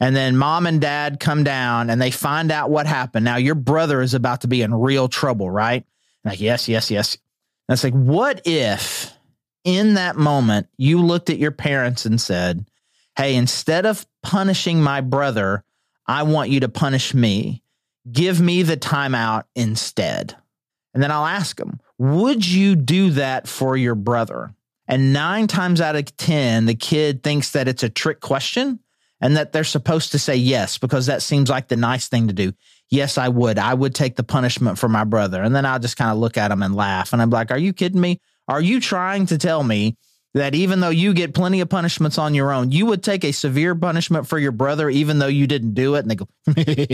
And 0.00 0.14
then 0.14 0.36
mom 0.36 0.66
and 0.66 0.80
dad 0.80 1.20
come 1.20 1.44
down 1.44 1.88
and 1.88 2.00
they 2.00 2.10
find 2.10 2.50
out 2.50 2.70
what 2.70 2.86
happened. 2.86 3.24
Now 3.24 3.36
your 3.36 3.54
brother 3.54 4.02
is 4.02 4.14
about 4.14 4.42
to 4.42 4.48
be 4.48 4.62
in 4.62 4.74
real 4.74 5.08
trouble, 5.08 5.50
right? 5.50 5.84
Like, 6.24 6.40
yes, 6.40 6.68
yes, 6.68 6.90
yes. 6.90 7.16
And 7.68 7.74
it's 7.74 7.84
like, 7.84 7.94
what 7.94 8.42
if 8.44 9.16
in 9.64 9.94
that 9.94 10.16
moment 10.16 10.68
you 10.76 11.00
looked 11.02 11.30
at 11.30 11.38
your 11.38 11.52
parents 11.52 12.04
and 12.06 12.20
said, 12.20 12.66
Hey, 13.16 13.36
instead 13.36 13.86
of 13.86 14.06
punishing 14.22 14.82
my 14.82 15.00
brother, 15.00 15.64
I 16.06 16.24
want 16.24 16.50
you 16.50 16.60
to 16.60 16.68
punish 16.68 17.14
me. 17.14 17.62
Give 18.10 18.40
me 18.40 18.62
the 18.62 18.76
timeout 18.76 19.44
instead. 19.54 20.36
And 20.92 21.02
then 21.02 21.10
I'll 21.10 21.26
ask 21.26 21.56
them, 21.56 21.80
Would 21.98 22.46
you 22.46 22.76
do 22.76 23.10
that 23.10 23.48
for 23.48 23.76
your 23.76 23.94
brother? 23.94 24.54
And 24.86 25.12
nine 25.12 25.46
times 25.46 25.80
out 25.80 25.96
of 25.96 26.16
10, 26.16 26.66
the 26.66 26.74
kid 26.74 27.22
thinks 27.22 27.52
that 27.52 27.68
it's 27.68 27.82
a 27.82 27.88
trick 27.88 28.20
question 28.20 28.80
and 29.20 29.36
that 29.36 29.52
they're 29.52 29.64
supposed 29.64 30.12
to 30.12 30.18
say 30.18 30.36
yes 30.36 30.76
because 30.76 31.06
that 31.06 31.22
seems 31.22 31.48
like 31.48 31.68
the 31.68 31.76
nice 31.76 32.08
thing 32.08 32.28
to 32.28 32.34
do. 32.34 32.52
Yes, 32.90 33.16
I 33.16 33.28
would. 33.28 33.58
I 33.58 33.72
would 33.72 33.94
take 33.94 34.16
the 34.16 34.22
punishment 34.22 34.78
for 34.78 34.88
my 34.88 35.04
brother. 35.04 35.42
And 35.42 35.56
then 35.56 35.64
I'll 35.64 35.78
just 35.78 35.96
kind 35.96 36.10
of 36.10 36.18
look 36.18 36.36
at 36.36 36.48
them 36.48 36.62
and 36.62 36.76
laugh. 36.76 37.12
And 37.12 37.22
I'm 37.22 37.30
like, 37.30 37.50
Are 37.50 37.58
you 37.58 37.72
kidding 37.72 38.00
me? 38.00 38.20
Are 38.46 38.60
you 38.60 38.80
trying 38.80 39.26
to 39.26 39.38
tell 39.38 39.64
me 39.64 39.96
that 40.34 40.54
even 40.54 40.80
though 40.80 40.90
you 40.90 41.14
get 41.14 41.32
plenty 41.32 41.60
of 41.60 41.70
punishments 41.70 42.18
on 42.18 42.34
your 42.34 42.52
own, 42.52 42.70
you 42.70 42.84
would 42.86 43.02
take 43.02 43.24
a 43.24 43.32
severe 43.32 43.74
punishment 43.74 44.26
for 44.26 44.38
your 44.38 44.52
brother 44.52 44.90
even 44.90 45.18
though 45.18 45.26
you 45.28 45.46
didn't 45.46 45.72
do 45.72 45.94
it? 45.94 46.04
And 46.04 46.10
they 46.10 46.16
go, 46.16 46.28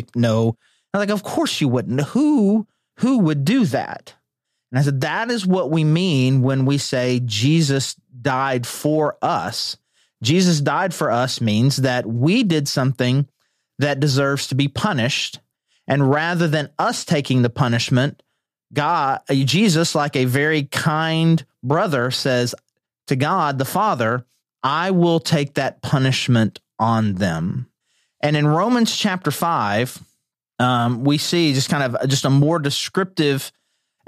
No. 0.15 0.57
I'm 0.95 1.01
like, 1.01 1.11
Of 1.11 1.25
course 1.25 1.61
you 1.61 1.69
wouldn't. 1.69 2.01
Who 2.01 2.69
who 2.99 3.19
would 3.19 3.45
do 3.45 3.65
that? 3.67 4.15
And 4.71 4.79
I 4.79 4.83
said, 4.83 5.01
that 5.01 5.31
is 5.31 5.47
what 5.47 5.71
we 5.71 5.85
mean 5.85 6.43
when 6.43 6.65
we 6.65 6.79
say 6.79 7.21
Jesus 7.25 7.95
died 8.21 8.67
for 8.67 9.17
us. 9.21 9.77
Jesus 10.23 10.61
died 10.61 10.95
for 10.95 11.11
us 11.11 11.41
means 11.41 11.79
that 11.79 12.07
we 12.07 12.43
did 12.43 12.69
something 12.69 13.27
that 13.79 14.01
deserves 14.01 14.49
to 14.49 14.55
be 14.55 14.69
punished. 14.69 15.41
And 15.89 16.11
rather 16.11 16.47
than 16.47 16.71
us 16.79 17.05
taking 17.05 17.43
the 17.43 17.51
punishment, 17.51 18.23
God, 18.73 19.21
Jesus, 19.29 19.95
like 19.95 20.15
a 20.15 20.27
very 20.27 20.65
kind 20.65 21.45
brother, 21.63 22.11
says 22.11 22.55
to 23.09 23.17
God 23.17 23.59
the 23.59 23.65
Father, 23.65 24.25
I 24.63 24.93
will 24.93 25.19
take 25.19 25.55
that 25.55 25.83
punishment 25.83 26.61
on 26.79 27.15
them. 27.15 27.67
And 28.21 28.37
in 28.37 28.47
Romans 28.47 28.95
chapter 28.95 29.31
5, 29.31 29.99
um, 30.59 31.05
we 31.05 31.19
see 31.19 31.55
just 31.55 31.71
kind 31.71 31.83
of 31.83 32.09
just 32.09 32.27
a 32.27 32.31
more 32.31 32.59
descriptive 32.59 33.51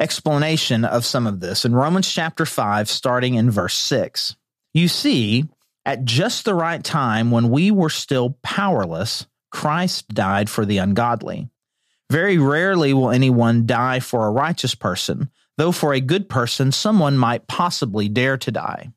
explanation 0.03 0.85
of 0.85 1.05
some 1.05 1.27
of 1.27 1.41
this 1.41 1.65
in 1.65 1.75
Romans 1.75 2.13
chapter 2.13 2.45
5, 2.45 2.89
starting 2.89 3.35
in 3.35 3.51
verse 3.51 3.75
6. 3.75 4.37
You 4.75 4.89
see, 4.89 5.45
at 5.87 6.05
just 6.05 6.45
the 6.45 6.55
right 6.55 6.83
time 6.83 7.31
when 7.31 7.51
we 7.51 7.71
were 7.71 7.89
still 7.89 8.37
powerless, 8.43 9.27
Christ 9.51 10.09
died 10.09 10.51
for 10.51 10.67
the 10.67 10.79
ungodly. 10.79 11.49
Very 12.11 12.37
rarely 12.37 12.93
will 12.93 13.11
anyone 13.11 13.65
die 13.65 14.01
for 14.01 14.27
a 14.27 14.33
righteous 14.33 14.75
person, 14.75 15.31
though 15.57 15.73
for 15.73 15.95
a 15.95 16.01
good 16.01 16.29
person, 16.29 16.73
someone 16.73 17.17
might 17.17 17.47
possibly 17.47 18.09
dare 18.09 18.37
to 18.39 18.51
die. 18.51 18.91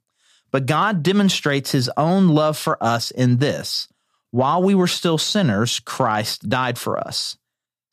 But 0.51 0.65
God 0.65 1.03
demonstrates 1.03 1.71
his 1.71 1.89
own 1.97 2.29
love 2.29 2.57
for 2.57 2.81
us 2.83 3.11
in 3.11 3.37
this 3.37 3.87
while 4.35 4.61
we 4.61 4.75
were 4.75 4.87
still 4.87 5.17
sinners, 5.17 5.79
Christ 5.79 6.49
died 6.49 6.77
for 6.77 6.99
us. 6.99 7.37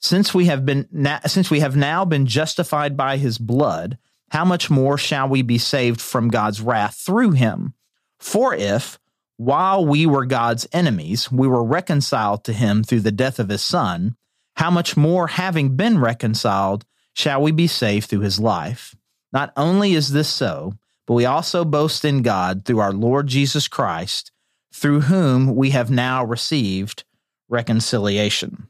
Since 0.02 0.34
we 0.34 0.46
have 0.46 0.66
been 0.66 0.88
since 1.26 1.50
we 1.50 1.60
have 1.60 1.76
now 1.76 2.04
been 2.04 2.26
justified 2.26 2.96
by 2.96 3.16
his 3.16 3.38
blood, 3.38 3.98
how 4.30 4.44
much 4.44 4.68
more 4.68 4.98
shall 4.98 5.28
we 5.28 5.42
be 5.42 5.58
saved 5.58 6.00
from 6.00 6.28
God's 6.28 6.60
wrath 6.60 6.96
through 6.96 7.32
him? 7.32 7.74
For 8.18 8.52
if 8.54 8.98
while 9.36 9.86
we 9.86 10.04
were 10.06 10.26
God's 10.26 10.68
enemies, 10.72 11.30
we 11.30 11.46
were 11.48 11.64
reconciled 11.64 12.44
to 12.44 12.52
him 12.52 12.82
through 12.82 13.00
the 13.00 13.12
death 13.12 13.38
of 13.38 13.48
his 13.48 13.62
son, 13.62 14.16
how 14.56 14.70
much 14.70 14.96
more 14.96 15.28
having 15.28 15.76
been 15.76 15.98
reconciled 15.98 16.84
shall 17.14 17.40
we 17.40 17.52
be 17.52 17.66
saved 17.66 18.08
through 18.08 18.20
his 18.20 18.38
life? 18.38 18.94
Not 19.32 19.52
only 19.56 19.94
is 19.94 20.12
this 20.12 20.28
so, 20.28 20.74
but 21.06 21.14
we 21.14 21.24
also 21.24 21.64
boast 21.64 22.04
in 22.04 22.22
God 22.22 22.64
through 22.64 22.78
our 22.78 22.92
Lord 22.92 23.26
Jesus 23.26 23.68
Christ, 23.68 24.30
through 24.72 25.02
whom 25.02 25.56
we 25.56 25.70
have 25.70 25.90
now 25.90 26.24
received 26.24 27.04
reconciliation. 27.48 28.68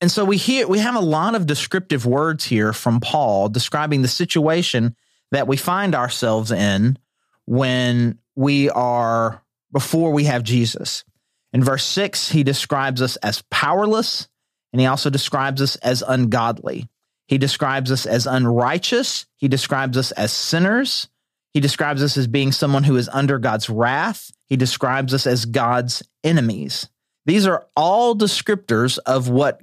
And 0.00 0.10
so 0.10 0.24
we 0.24 0.36
hear 0.36 0.66
we 0.68 0.78
have 0.78 0.94
a 0.94 1.00
lot 1.00 1.34
of 1.34 1.46
descriptive 1.46 2.06
words 2.06 2.44
here 2.44 2.72
from 2.72 3.00
Paul 3.00 3.48
describing 3.48 4.02
the 4.02 4.08
situation 4.08 4.94
that 5.32 5.48
we 5.48 5.56
find 5.56 5.94
ourselves 5.94 6.50
in 6.52 6.98
when 7.46 8.18
we 8.36 8.70
are 8.70 9.42
before 9.72 10.12
we 10.12 10.24
have 10.24 10.42
Jesus. 10.42 11.04
In 11.52 11.64
verse 11.64 11.84
6, 11.84 12.28
he 12.30 12.42
describes 12.42 13.02
us 13.02 13.16
as 13.16 13.42
powerless 13.50 14.28
and 14.72 14.80
he 14.80 14.86
also 14.86 15.10
describes 15.10 15.60
us 15.62 15.76
as 15.76 16.02
ungodly. 16.06 16.88
He 17.26 17.38
describes 17.38 17.90
us 17.90 18.06
as 18.06 18.26
unrighteous, 18.26 19.26
he 19.36 19.48
describes 19.48 19.96
us 19.96 20.12
as 20.12 20.32
sinners. 20.32 21.08
He 21.54 21.60
describes 21.60 22.02
us 22.02 22.16
as 22.16 22.26
being 22.26 22.52
someone 22.52 22.84
who 22.84 22.96
is 22.96 23.08
under 23.08 23.38
God's 23.38 23.70
wrath. 23.70 24.30
He 24.46 24.56
describes 24.56 25.14
us 25.14 25.26
as 25.26 25.46
God's 25.46 26.02
enemies. 26.22 26.88
These 27.28 27.46
are 27.46 27.66
all 27.76 28.16
descriptors 28.16 28.98
of 29.04 29.28
what 29.28 29.60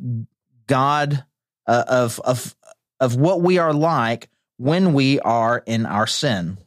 God 0.68 1.26
uh, 1.66 1.84
of 1.88 2.20
of 2.20 2.56
of 3.00 3.16
what 3.16 3.42
we 3.42 3.58
are 3.58 3.74
like 3.74 4.30
when 4.58 4.94
we 4.94 5.20
are 5.22 5.64
in 5.66 5.88
our 5.88 6.06
sin. 6.06 6.60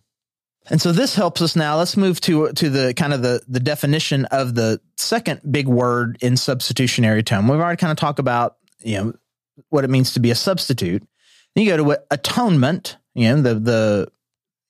And 0.69 0.83
so 0.83 0.91
this 0.91 1.15
helps 1.15 1.41
us 1.41 1.55
now. 1.55 1.79
Let's 1.79 1.97
move 1.97 2.21
to 2.23 2.53
to 2.53 2.69
the 2.69 2.95
kind 2.95 3.13
of 3.13 3.23
the 3.23 3.41
the 3.47 3.61
definition 3.61 4.25
of 4.25 4.57
the 4.57 4.81
second 4.97 5.41
big 5.49 5.69
word 5.69 6.19
in 6.21 6.37
substitutionary 6.37 7.21
atonement. 7.21 7.53
We've 7.53 7.63
already 7.63 7.77
kind 7.79 7.93
of 7.93 7.97
talked 7.97 8.19
about 8.19 8.57
you 8.81 8.97
know 8.97 9.13
what 9.69 9.85
it 9.85 9.91
means 9.91 10.15
to 10.15 10.21
be 10.21 10.33
a 10.33 10.35
substitute. 10.35 11.07
Then 11.55 11.65
you 11.65 11.71
go 11.71 11.77
to 11.77 12.03
atonement. 12.11 12.97
You 13.15 13.29
know 13.29 13.43
the 13.43 13.55
the 13.55 14.13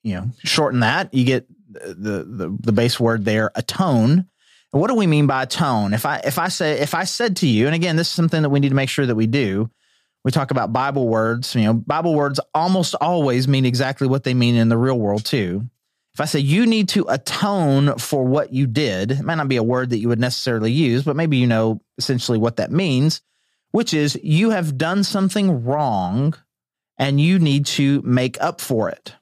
you 0.03 0.17
know 0.17 0.31
shorten 0.45 0.81
that 0.81 1.15
you 1.15 1.25
get 1.25 1.47
the 1.71 2.23
the 2.25 2.55
the 2.61 2.73
base 2.73 3.01
word 3.01 3.25
there 3.25 3.51
atone 3.55 4.27
what 4.71 4.89
do 4.89 4.95
we 4.95 5.07
mean 5.07 5.27
by 5.27 5.45
tone? 5.45 5.95
If 5.95 6.05
I 6.05 6.19
if 6.25 6.39
I 6.39 6.49
say 6.49 6.81
if 6.81 6.95
I 6.95 7.05
said 7.05 7.37
to 7.39 7.47
you, 7.47 7.67
and 7.67 7.75
again, 7.75 7.97
this 7.97 8.09
is 8.09 8.15
something 8.15 8.43
that 8.43 8.51
we 8.51 8.61
need 8.61 8.69
to 8.71 8.75
make 8.75 8.91
sure 8.91 9.07
that 9.07 9.15
we 9.15 9.27
do. 9.27 9.71
We 10.25 10.31
talk 10.31 10.51
about 10.51 10.73
Bible 10.73 11.09
words. 11.09 11.55
You 11.55 11.65
know, 11.65 11.75
Bible 11.75 12.15
words 12.15 12.41
almost 12.55 12.95
always 13.01 13.49
mean 13.49 13.65
exactly 13.65 14.07
what 14.07 14.25
they 14.25 14.35
mean 14.35 14.57
in 14.57 14.69
the 14.69 14.77
real 14.77 14.99
world 14.99 15.25
too. 15.25 15.69
If 16.15 16.21
I 16.21 16.25
say 16.25 16.41
you 16.41 16.67
need 16.67 16.89
to 16.91 17.07
atone 17.09 17.97
for 17.97 18.25
what 18.25 18.53
you 18.53 18.67
did, 18.67 19.13
it 19.13 19.23
might 19.23 19.37
not 19.37 19.49
be 19.49 19.57
a 19.57 19.63
word 19.63 19.91
that 19.91 19.99
you 19.99 20.09
would 20.09 20.19
necessarily 20.19 20.73
use, 20.73 21.05
but 21.05 21.17
maybe 21.17 21.37
you 21.37 21.47
know 21.47 21.81
essentially 21.97 22.39
what 22.39 22.57
that 22.57 22.73
means, 22.73 23.23
which 23.71 23.95
is 23.95 24.19
you 24.23 24.51
have 24.51 24.77
done 24.77 25.05
something 25.05 25.65
wrong 25.65 26.35
and 26.99 27.21
you 27.21 27.39
need 27.39 27.67
to 27.67 28.03
make 28.03 28.37
up 28.41 28.61
for 28.61 28.89
it. 28.89 29.15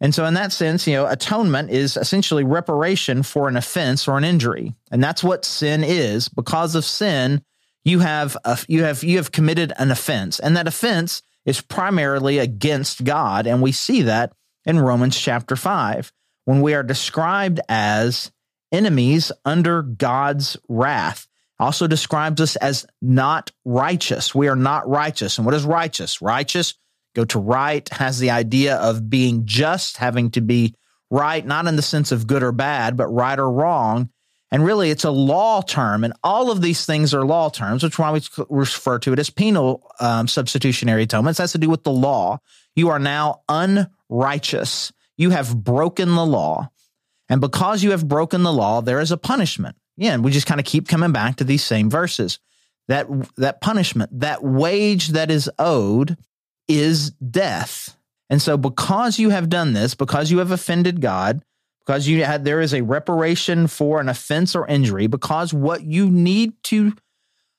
And 0.00 0.14
so, 0.14 0.24
in 0.24 0.34
that 0.34 0.52
sense, 0.52 0.86
you 0.86 0.94
know, 0.94 1.06
atonement 1.06 1.70
is 1.70 1.96
essentially 1.96 2.44
reparation 2.44 3.22
for 3.22 3.48
an 3.48 3.56
offense 3.56 4.08
or 4.08 4.18
an 4.18 4.24
injury, 4.24 4.74
and 4.90 5.02
that's 5.02 5.24
what 5.24 5.44
sin 5.44 5.84
is. 5.84 6.28
Because 6.28 6.74
of 6.74 6.84
sin, 6.84 7.42
you 7.84 8.00
have 8.00 8.36
a, 8.44 8.58
you 8.66 8.84
have 8.84 9.04
you 9.04 9.16
have 9.16 9.32
committed 9.32 9.72
an 9.78 9.90
offense, 9.90 10.40
and 10.40 10.56
that 10.56 10.68
offense 10.68 11.22
is 11.46 11.60
primarily 11.60 12.38
against 12.38 13.04
God, 13.04 13.46
and 13.46 13.62
we 13.62 13.72
see 13.72 14.02
that 14.02 14.32
in 14.64 14.80
Romans 14.80 15.18
chapter 15.18 15.56
five 15.56 16.12
when 16.44 16.60
we 16.60 16.74
are 16.74 16.82
described 16.82 17.60
as 17.68 18.30
enemies 18.72 19.30
under 19.44 19.82
God's 19.82 20.56
wrath. 20.68 21.26
Also 21.60 21.86
describes 21.86 22.40
us 22.40 22.56
as 22.56 22.84
not 23.00 23.52
righteous. 23.64 24.34
We 24.34 24.48
are 24.48 24.56
not 24.56 24.88
righteous. 24.88 25.38
And 25.38 25.44
what 25.44 25.54
is 25.54 25.64
righteous? 25.64 26.20
Righteous 26.20 26.74
Go 27.14 27.24
to 27.26 27.38
right 27.38 27.88
has 27.90 28.18
the 28.18 28.30
idea 28.30 28.76
of 28.76 29.08
being 29.08 29.46
just, 29.46 29.98
having 29.98 30.30
to 30.32 30.40
be 30.40 30.74
right, 31.10 31.46
not 31.46 31.66
in 31.66 31.76
the 31.76 31.82
sense 31.82 32.12
of 32.12 32.26
good 32.26 32.42
or 32.42 32.52
bad, 32.52 32.96
but 32.96 33.06
right 33.06 33.38
or 33.38 33.50
wrong. 33.50 34.10
And 34.50 34.64
really, 34.64 34.90
it's 34.90 35.04
a 35.04 35.10
law 35.10 35.62
term. 35.62 36.04
And 36.04 36.12
all 36.22 36.50
of 36.50 36.60
these 36.60 36.86
things 36.86 37.12
are 37.14 37.24
law 37.24 37.48
terms, 37.48 37.82
which 37.82 37.94
is 37.94 37.98
why 37.98 38.12
we 38.12 38.20
refer 38.48 38.98
to 39.00 39.12
it 39.12 39.18
as 39.18 39.30
penal 39.30 39.90
um, 40.00 40.28
substitutionary 40.28 41.04
atonement. 41.04 41.38
It 41.38 41.42
has 41.42 41.52
to 41.52 41.58
do 41.58 41.70
with 41.70 41.82
the 41.84 41.92
law. 41.92 42.38
You 42.76 42.90
are 42.90 42.98
now 42.98 43.42
unrighteous. 43.48 44.92
You 45.16 45.30
have 45.30 45.56
broken 45.56 46.14
the 46.14 46.26
law. 46.26 46.70
And 47.28 47.40
because 47.40 47.82
you 47.82 47.92
have 47.92 48.06
broken 48.06 48.42
the 48.42 48.52
law, 48.52 48.80
there 48.80 49.00
is 49.00 49.10
a 49.10 49.16
punishment. 49.16 49.76
Yeah, 49.96 50.12
and 50.14 50.24
we 50.24 50.30
just 50.30 50.46
kind 50.46 50.60
of 50.60 50.66
keep 50.66 50.88
coming 50.88 51.12
back 51.12 51.36
to 51.36 51.44
these 51.44 51.64
same 51.64 51.88
verses. 51.88 52.38
That 52.88 53.06
that 53.36 53.60
punishment, 53.60 54.20
that 54.20 54.44
wage 54.44 55.08
that 55.08 55.30
is 55.30 55.50
owed 55.58 56.16
is 56.68 57.10
death. 57.12 57.96
And 58.30 58.40
so, 58.40 58.56
because 58.56 59.18
you 59.18 59.30
have 59.30 59.48
done 59.48 59.72
this, 59.72 59.94
because 59.94 60.30
you 60.30 60.38
have 60.38 60.50
offended 60.50 61.00
God, 61.00 61.42
because 61.84 62.08
you 62.08 62.24
had 62.24 62.44
there 62.44 62.60
is 62.60 62.72
a 62.72 62.82
reparation 62.82 63.66
for 63.66 64.00
an 64.00 64.08
offense 64.08 64.56
or 64.56 64.66
injury, 64.66 65.06
because 65.06 65.52
what 65.52 65.82
you 65.82 66.10
need 66.10 66.54
to, 66.64 66.94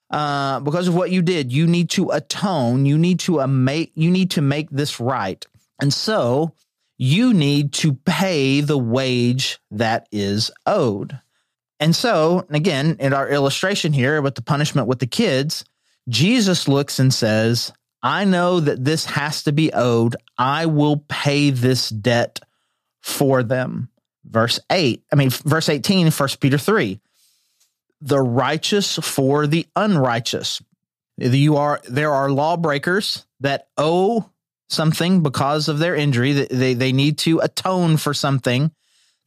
uh, 0.09 0.59
because 0.61 0.87
of 0.87 0.95
what 0.95 1.11
you 1.11 1.21
did, 1.21 1.53
you 1.53 1.67
need 1.67 1.89
to 1.91 2.09
atone. 2.09 2.85
You 2.85 2.97
need 2.97 3.19
to 3.21 3.45
make 3.47 3.91
you 3.95 4.09
need 4.09 4.31
to 4.31 4.41
make 4.41 4.69
this 4.69 4.99
right, 4.99 5.45
and 5.79 5.93
so 5.93 6.53
you 6.97 7.33
need 7.33 7.73
to 7.73 7.93
pay 7.93 8.61
the 8.61 8.77
wage 8.77 9.59
that 9.71 10.07
is 10.11 10.49
owed. 10.65 11.19
And 11.79 11.95
so, 11.95 12.45
again, 12.49 12.97
in 12.99 13.13
our 13.13 13.29
illustration 13.29 13.91
here 13.91 14.21
with 14.21 14.35
the 14.35 14.41
punishment 14.41 14.87
with 14.87 14.99
the 14.99 15.07
kids, 15.07 15.65
Jesus 16.07 16.67
looks 16.67 16.99
and 16.99 17.13
says, 17.13 17.73
I 18.01 18.25
know 18.25 18.59
that 18.59 18.83
this 18.83 19.05
has 19.05 19.43
to 19.43 19.51
be 19.51 19.73
owed. 19.73 20.15
I 20.37 20.67
will 20.67 20.97
pay 21.07 21.49
this 21.49 21.89
debt 21.89 22.39
for 23.01 23.43
them. 23.43 23.89
Verse 24.23 24.59
8, 24.71 25.03
I 25.11 25.15
mean, 25.15 25.29
verse 25.29 25.69
18, 25.69 26.11
1 26.11 26.29
Peter 26.39 26.57
3. 26.57 26.99
The 28.01 28.21
righteous 28.21 28.95
for 28.97 29.47
the 29.47 29.67
unrighteous. 29.75 30.61
You 31.17 31.57
are 31.57 31.79
there 31.87 32.13
are 32.13 32.29
lawbreakers 32.29 33.25
that 33.39 33.67
owe 33.77 34.29
something 34.69 35.23
because 35.23 35.69
of 35.69 35.79
their 35.79 35.95
injury. 35.95 36.33
They, 36.33 36.73
they 36.73 36.91
need 36.91 37.17
to 37.19 37.39
atone 37.39 37.97
for 37.97 38.13
something. 38.13 38.71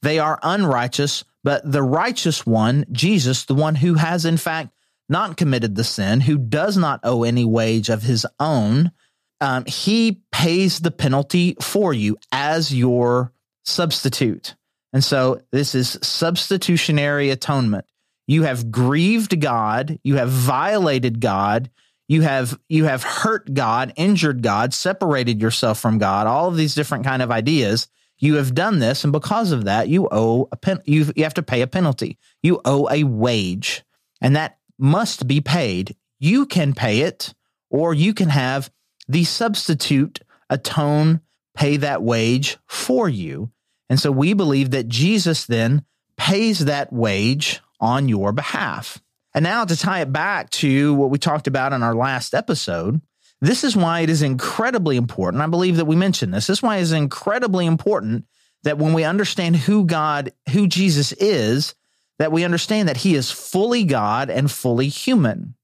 They 0.03 0.19
are 0.19 0.39
unrighteous, 0.43 1.25
but 1.43 1.71
the 1.71 1.83
righteous 1.83 2.47
one, 2.47 2.85
Jesus, 2.93 3.45
the 3.45 3.55
one 3.55 3.77
who 3.77 3.95
has 3.95 4.25
in 4.25 4.37
fact 4.37 4.71
not 5.09 5.37
committed 5.37 5.75
the 5.75 5.85
sin, 5.85 6.21
who 6.21 6.39
does 6.39 6.77
not 6.77 7.01
owe 7.03 7.23
any 7.23 7.45
wage 7.45 7.89
of 7.89 8.03
his 8.03 8.27
own, 8.39 8.93
um, 9.41 9.65
he 9.67 10.23
pays 10.33 10.81
the 10.81 10.91
penalty 10.91 11.57
for 11.61 11.93
you 11.93 12.17
as 12.33 12.75
your 12.75 13.33
substitute. 13.65 14.55
And 14.93 15.05
so 15.05 15.41
this 15.53 15.75
is 15.75 15.99
substitutionary 16.03 17.31
atonement. 17.31 17.85
You 18.27 18.43
have 18.43 18.71
grieved 18.71 19.41
God, 19.41 19.99
you 20.03 20.17
have 20.17 20.29
violated 20.29 21.21
God, 21.21 21.71
you 22.09 22.23
have 22.23 22.59
you 22.69 22.85
have 22.85 23.03
hurt 23.03 23.53
God, 23.53 23.93
injured 23.97 24.43
God, 24.43 24.73
separated 24.73 25.41
yourself 25.41 25.79
from 25.79 25.99
God, 25.99 26.27
all 26.27 26.49
of 26.49 26.57
these 26.57 26.75
different 26.75 27.05
kind 27.05 27.23
of 27.23 27.31
ideas. 27.31 27.89
You 28.19 28.35
have 28.35 28.55
done 28.55 28.81
this, 28.81 29.05
and 29.05 29.13
because 29.13 29.53
of 29.53 29.65
that, 29.65 29.89
you 29.89 30.09
owe 30.11 30.49
a 30.51 30.57
pen. 30.57 30.81
You 30.85 31.13
you 31.15 31.23
have 31.23 31.35
to 31.35 31.43
pay 31.43 31.63
a 31.63 31.67
penalty. 31.67 32.19
You 32.43 32.61
owe 32.65 32.89
a 32.91 33.05
wage, 33.05 33.85
and 34.21 34.37
that 34.37 34.58
must 34.79 35.27
be 35.27 35.41
paid. 35.41 35.97
You 36.19 36.47
can 36.47 36.75
pay 36.75 37.01
it, 37.01 37.35
or 37.71 37.95
you 37.95 38.15
can 38.15 38.29
have 38.29 38.71
the 39.09 39.25
substitute 39.25 40.21
atone, 40.51 41.21
pay 41.55 41.77
that 41.79 42.03
wage 42.03 42.59
for 42.67 43.09
you. 43.09 43.51
And 43.89 43.99
so 43.99 44.13
we 44.13 44.35
believe 44.35 44.71
that 44.71 44.89
Jesus 44.89 45.47
then 45.47 45.85
pays 46.17 46.61
that 46.61 46.93
wage 46.93 47.61
on 47.81 48.09
your 48.09 48.33
behalf. 48.33 49.01
And 49.35 49.45
now 49.45 49.65
to 49.65 49.77
tie 49.77 50.01
it 50.01 50.13
back 50.13 50.51
to 50.51 50.95
what 50.95 51.11
we 51.11 51.19
talked 51.19 51.47
about 51.47 51.73
in 51.73 51.83
our 51.83 51.95
last 51.95 52.35
episode, 52.35 53.01
this 53.41 53.63
is 53.63 53.77
why 53.77 54.01
it 54.01 54.11
is 54.11 54.23
incredibly 54.23 54.97
important. 54.97 55.43
I 55.43 55.47
believe 55.47 55.77
that 55.77 55.85
we 55.85 55.97
mentioned 55.97 56.35
this. 56.35 56.49
This 56.49 56.59
is 56.59 56.63
why 56.63 56.79
it 56.79 56.83
is 56.83 56.93
incredibly 56.93 57.67
important 57.67 58.25
that 58.65 58.79
when 58.79 58.93
we 58.93 59.05
understand 59.05 59.57
who 59.57 59.85
God, 59.85 60.33
who 60.51 60.67
Jesus 60.67 61.13
is, 61.13 61.75
that 62.19 62.33
we 62.33 62.45
understand 62.45 62.89
that 62.89 62.99
he 62.99 63.15
is 63.15 63.31
fully 63.31 63.85
God 63.85 64.31
and 64.31 64.51
fully 64.51 64.89
human. 64.89 65.55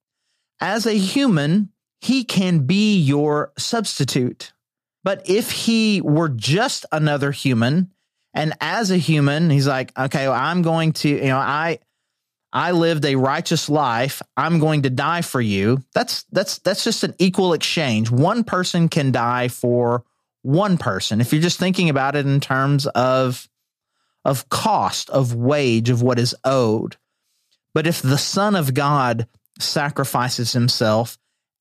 As 0.60 0.86
a 0.86 0.92
human, 0.92 1.70
he 2.00 2.24
can 2.24 2.66
be 2.66 2.98
your 2.98 3.52
substitute. 3.58 4.52
But 5.02 5.28
if 5.28 5.50
he 5.50 6.00
were 6.00 6.28
just 6.28 6.86
another 6.92 7.32
human, 7.32 7.90
and 8.32 8.54
as 8.60 8.90
a 8.90 8.96
human, 8.96 9.50
he's 9.50 9.66
like, 9.66 9.96
okay, 9.98 10.28
well, 10.28 10.38
I'm 10.38 10.62
going 10.62 10.92
to, 10.94 11.08
you 11.08 11.24
know, 11.24 11.38
I, 11.38 11.78
I 12.52 12.70
lived 12.70 13.04
a 13.04 13.16
righteous 13.16 13.68
life. 13.68 14.22
I'm 14.36 14.60
going 14.60 14.82
to 14.82 14.90
die 14.90 15.22
for 15.22 15.40
you. 15.40 15.82
That's 15.92 16.24
that's 16.30 16.58
that's 16.58 16.84
just 16.84 17.02
an 17.02 17.14
equal 17.18 17.52
exchange. 17.52 18.12
One 18.12 18.44
person 18.44 18.88
can 18.88 19.10
die 19.10 19.48
for 19.48 20.04
one 20.42 20.78
person. 20.78 21.20
If 21.20 21.32
you're 21.32 21.42
just 21.42 21.58
thinking 21.58 21.90
about 21.90 22.14
it 22.14 22.26
in 22.26 22.38
terms 22.38 22.86
of 22.86 23.48
of 24.24 24.48
cost, 24.48 25.10
of 25.10 25.34
wage, 25.34 25.90
of 25.90 26.02
what 26.02 26.18
is 26.18 26.34
owed. 26.44 26.96
But 27.74 27.86
if 27.86 28.00
the 28.00 28.18
Son 28.18 28.54
of 28.54 28.74
God 28.74 29.26
sacrifices 29.58 30.52
himself 30.52 31.18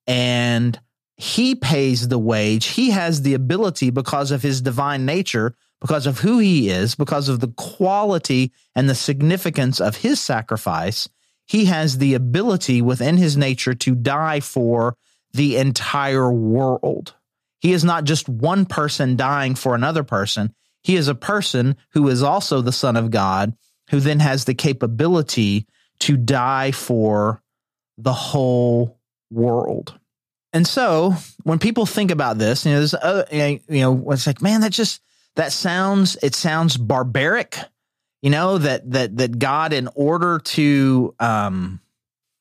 and 0.08 0.80
he 1.18 1.56
pays 1.56 2.08
the 2.08 2.20
wage, 2.20 2.68
he 2.68 2.92
has 2.92 3.22
the 3.22 3.34
ability 3.34 3.90
because 3.90 4.32
of 4.32 4.42
his 4.42 4.62
divine 4.62 5.06
nature 5.06 5.56
because 5.84 6.08
of 6.08 6.20
who 6.20 6.40
he 6.40 6.70
is, 6.70 6.96
because 6.96 7.28
of 7.28 7.42
the 7.42 7.50
quality 7.58 8.54
and 8.74 8.88
the 8.88 8.96
significance 8.96 9.82
of 9.82 9.98
his 9.98 10.22
sacrifice, 10.22 11.10
he 11.46 11.66
has 11.66 11.98
the 11.98 12.14
ability 12.14 12.82
within 12.82 13.18
his 13.18 13.36
nature 13.36 13.74
to 13.74 13.94
die 13.94 14.40
for 14.40 14.96
the 15.34 15.58
entire 15.58 16.32
world. 16.32 17.16
He 17.60 17.74
is 17.74 17.84
not 17.84 18.06
just 18.06 18.30
one 18.30 18.66
person 18.66 19.18
dying 19.18 19.56
for 19.56 19.76
another 19.76 20.04
person. 20.04 20.56
He 20.84 20.96
is 20.96 21.08
a 21.08 21.16
person 21.16 21.76
who 21.92 22.08
is 22.10 22.22
also 22.22 22.62
the 22.62 22.72
Son 22.72 22.96
of 22.96 23.12
God, 23.12 23.56
who 23.90 24.00
then 24.00 24.20
has 24.20 24.46
the 24.46 24.54
capability 24.54 25.68
to 26.00 26.18
die 26.18 26.72
for 26.72 27.42
the 27.98 28.14
whole 28.14 29.00
world. 29.32 29.98
And 30.52 30.68
so 30.68 31.16
when 31.44 31.60
people 31.60 31.86
think 31.86 32.12
about 32.12 32.38
this, 32.38 32.66
you 32.66 32.74
know, 32.74 32.86
other, 33.02 33.26
you 33.32 33.60
know, 33.70 34.12
it's 34.12 34.28
like, 34.28 34.42
man, 34.42 34.62
that 34.62 34.72
just, 34.72 35.02
that 35.36 35.52
sounds 35.52 36.18
it 36.22 36.36
sounds 36.36 36.78
barbaric 36.78 37.58
you 38.22 38.30
know 38.30 38.58
that 38.58 38.90
that 38.92 39.18
that 39.18 39.40
god 39.40 39.74
in 39.74 39.90
order 39.96 40.40
to 40.40 41.14
um 41.20 41.80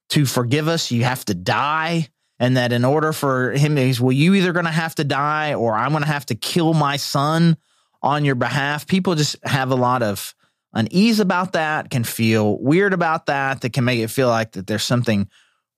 to 0.09 0.26
forgive 0.26 0.68
us 0.68 0.90
you 0.90 1.05
have 1.05 1.24
to 1.24 1.35
die 1.35 2.09
and 2.38 2.57
that 2.57 2.72
in 2.72 2.85
order 2.85 3.12
for 3.12 3.52
him 3.52 3.76
he's 3.76 4.00
well 4.00 4.12
you 4.12 4.35
either 4.35 4.52
going 4.52 4.66
to 4.66 4.70
have 4.70 4.94
to 4.94 5.05
die 5.05 5.55
or 5.55 5.74
i'm 5.74 5.90
going 5.90 6.02
to 6.02 6.09
have 6.09 6.26
to 6.26 6.35
kill 6.35 6.74
my 6.74 6.96
son 6.96 7.57
on 8.02 8.24
your 8.24 8.34
behalf. 8.34 8.86
People 8.86 9.14
just 9.14 9.36
have 9.44 9.70
a 9.70 9.76
lot 9.76 10.02
of 10.02 10.34
unease 10.74 11.20
about 11.20 11.52
that 11.52 11.90
can 11.90 12.02
feel 12.04 12.58
weird 12.58 12.92
about 12.94 13.26
that 13.26 13.60
that 13.60 13.72
can 13.72 13.84
make 13.84 14.00
it 14.00 14.08
feel 14.08 14.28
like 14.28 14.52
that 14.52 14.66
there's 14.66 14.82
something 14.82 15.28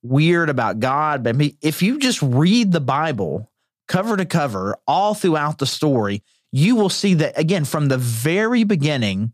weird 0.01 0.49
about 0.49 0.79
god. 0.79 1.23
But 1.23 1.35
if 1.61 1.81
you 1.81 1.99
just 1.99 2.21
read 2.21 2.71
the 2.71 2.79
bible 2.79 3.51
cover 3.87 4.15
to 4.15 4.25
cover 4.25 4.77
all 4.87 5.13
throughout 5.13 5.57
the 5.57 5.65
story 5.65 6.23
you 6.55 6.77
will 6.77 6.89
see 6.89 7.15
that 7.15 7.37
again 7.37 7.65
from 7.65 7.89
the 7.89 7.97
very 7.97 8.63
beginning, 8.63 9.33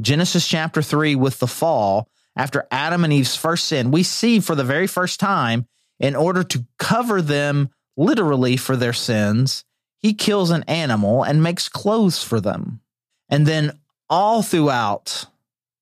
Genesis 0.00 0.48
chapter 0.48 0.80
3 0.80 1.14
with 1.14 1.38
the 1.38 1.46
fall, 1.46 2.08
after 2.36 2.66
Adam 2.70 3.04
and 3.04 3.12
Eve's 3.12 3.36
first 3.36 3.66
sin, 3.66 3.90
we 3.90 4.02
see 4.02 4.40
for 4.40 4.54
the 4.54 4.64
very 4.64 4.86
first 4.86 5.20
time, 5.20 5.68
in 6.00 6.16
order 6.16 6.42
to 6.42 6.64
cover 6.78 7.20
them 7.20 7.68
literally 7.98 8.56
for 8.56 8.76
their 8.76 8.94
sins, 8.94 9.62
he 10.04 10.12
kills 10.12 10.50
an 10.50 10.64
animal 10.64 11.22
and 11.22 11.42
makes 11.42 11.70
clothes 11.70 12.22
for 12.22 12.38
them. 12.38 12.78
And 13.30 13.46
then 13.46 13.78
all 14.10 14.42
throughout 14.42 15.24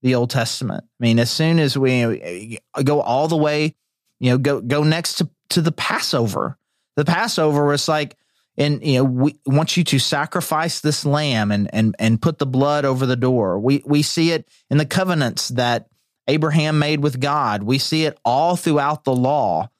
the 0.00 0.14
Old 0.14 0.30
Testament, 0.30 0.84
I 0.84 1.02
mean, 1.02 1.18
as 1.18 1.28
soon 1.28 1.58
as 1.58 1.76
we 1.76 2.60
uh, 2.72 2.82
go 2.82 3.00
all 3.00 3.26
the 3.26 3.36
way, 3.36 3.74
you 4.20 4.30
know, 4.30 4.38
go 4.38 4.60
go 4.60 4.84
next 4.84 5.16
to, 5.16 5.28
to 5.48 5.60
the 5.60 5.72
Passover. 5.72 6.56
The 6.94 7.04
Passover 7.04 7.66
was 7.66 7.88
like 7.88 8.16
and 8.56 8.80
you 8.86 8.98
know 8.98 9.04
we 9.04 9.40
want 9.44 9.76
you 9.76 9.82
to 9.82 9.98
sacrifice 9.98 10.78
this 10.78 11.04
lamb 11.04 11.50
and 11.50 11.68
and 11.74 11.96
and 11.98 12.22
put 12.22 12.38
the 12.38 12.46
blood 12.46 12.84
over 12.84 13.06
the 13.06 13.16
door 13.16 13.58
we 13.58 13.82
we 13.86 14.02
see 14.02 14.30
it 14.30 14.46
in 14.68 14.76
the 14.76 14.84
covenants 14.84 15.48
that 15.48 15.88
abraham 16.28 16.78
made 16.78 17.02
with 17.02 17.18
god 17.18 17.62
we 17.62 17.78
see 17.78 18.04
it 18.04 18.18
all 18.26 18.54
throughout 18.54 19.04
the 19.04 19.16
law 19.16 19.70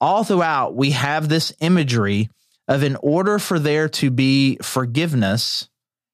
all 0.00 0.22
throughout 0.22 0.76
we 0.76 0.92
have 0.92 1.28
this 1.28 1.52
imagery 1.58 2.30
of 2.70 2.82
in 2.82 2.96
order 2.96 3.38
for 3.38 3.58
there 3.58 3.88
to 3.88 4.10
be 4.10 4.56
forgiveness 4.62 5.68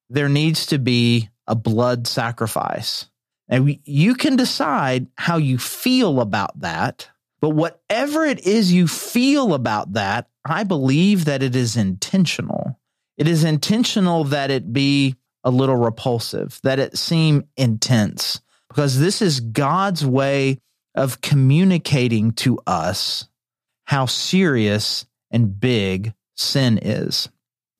there 0.09 0.29
needs 0.29 0.65
to 0.65 0.77
be 0.77 1.29
a 1.47 1.55
blood 1.55 2.05
sacrifice 2.05 3.09
and 3.47 3.79
you 3.85 4.15
can 4.15 4.35
decide 4.35 5.07
how 5.15 5.37
you 5.37 5.57
feel 5.57 6.19
about 6.19 6.59
that 6.59 7.09
but 7.39 7.51
whatever 7.51 8.25
it 8.25 8.45
is 8.45 8.73
you 8.73 8.87
feel 8.87 9.53
about 9.53 9.93
that 9.93 10.27
I 10.49 10.63
believe 10.63 11.25
that 11.25 11.43
it 11.43 11.55
is 11.55 11.75
intentional. 11.75 12.79
It 13.17 13.27
is 13.27 13.43
intentional 13.43 14.23
that 14.25 14.51
it 14.51 14.71
be 14.71 15.15
a 15.43 15.51
little 15.51 15.75
repulsive, 15.75 16.59
that 16.63 16.79
it 16.79 16.97
seem 16.97 17.47
intense, 17.55 18.41
because 18.69 18.99
this 18.99 19.21
is 19.21 19.39
God's 19.39 20.05
way 20.05 20.59
of 20.95 21.21
communicating 21.21 22.31
to 22.33 22.59
us 22.65 23.27
how 23.85 24.05
serious 24.05 25.05
and 25.31 25.59
big 25.59 26.13
sin 26.37 26.79
is. 26.81 27.29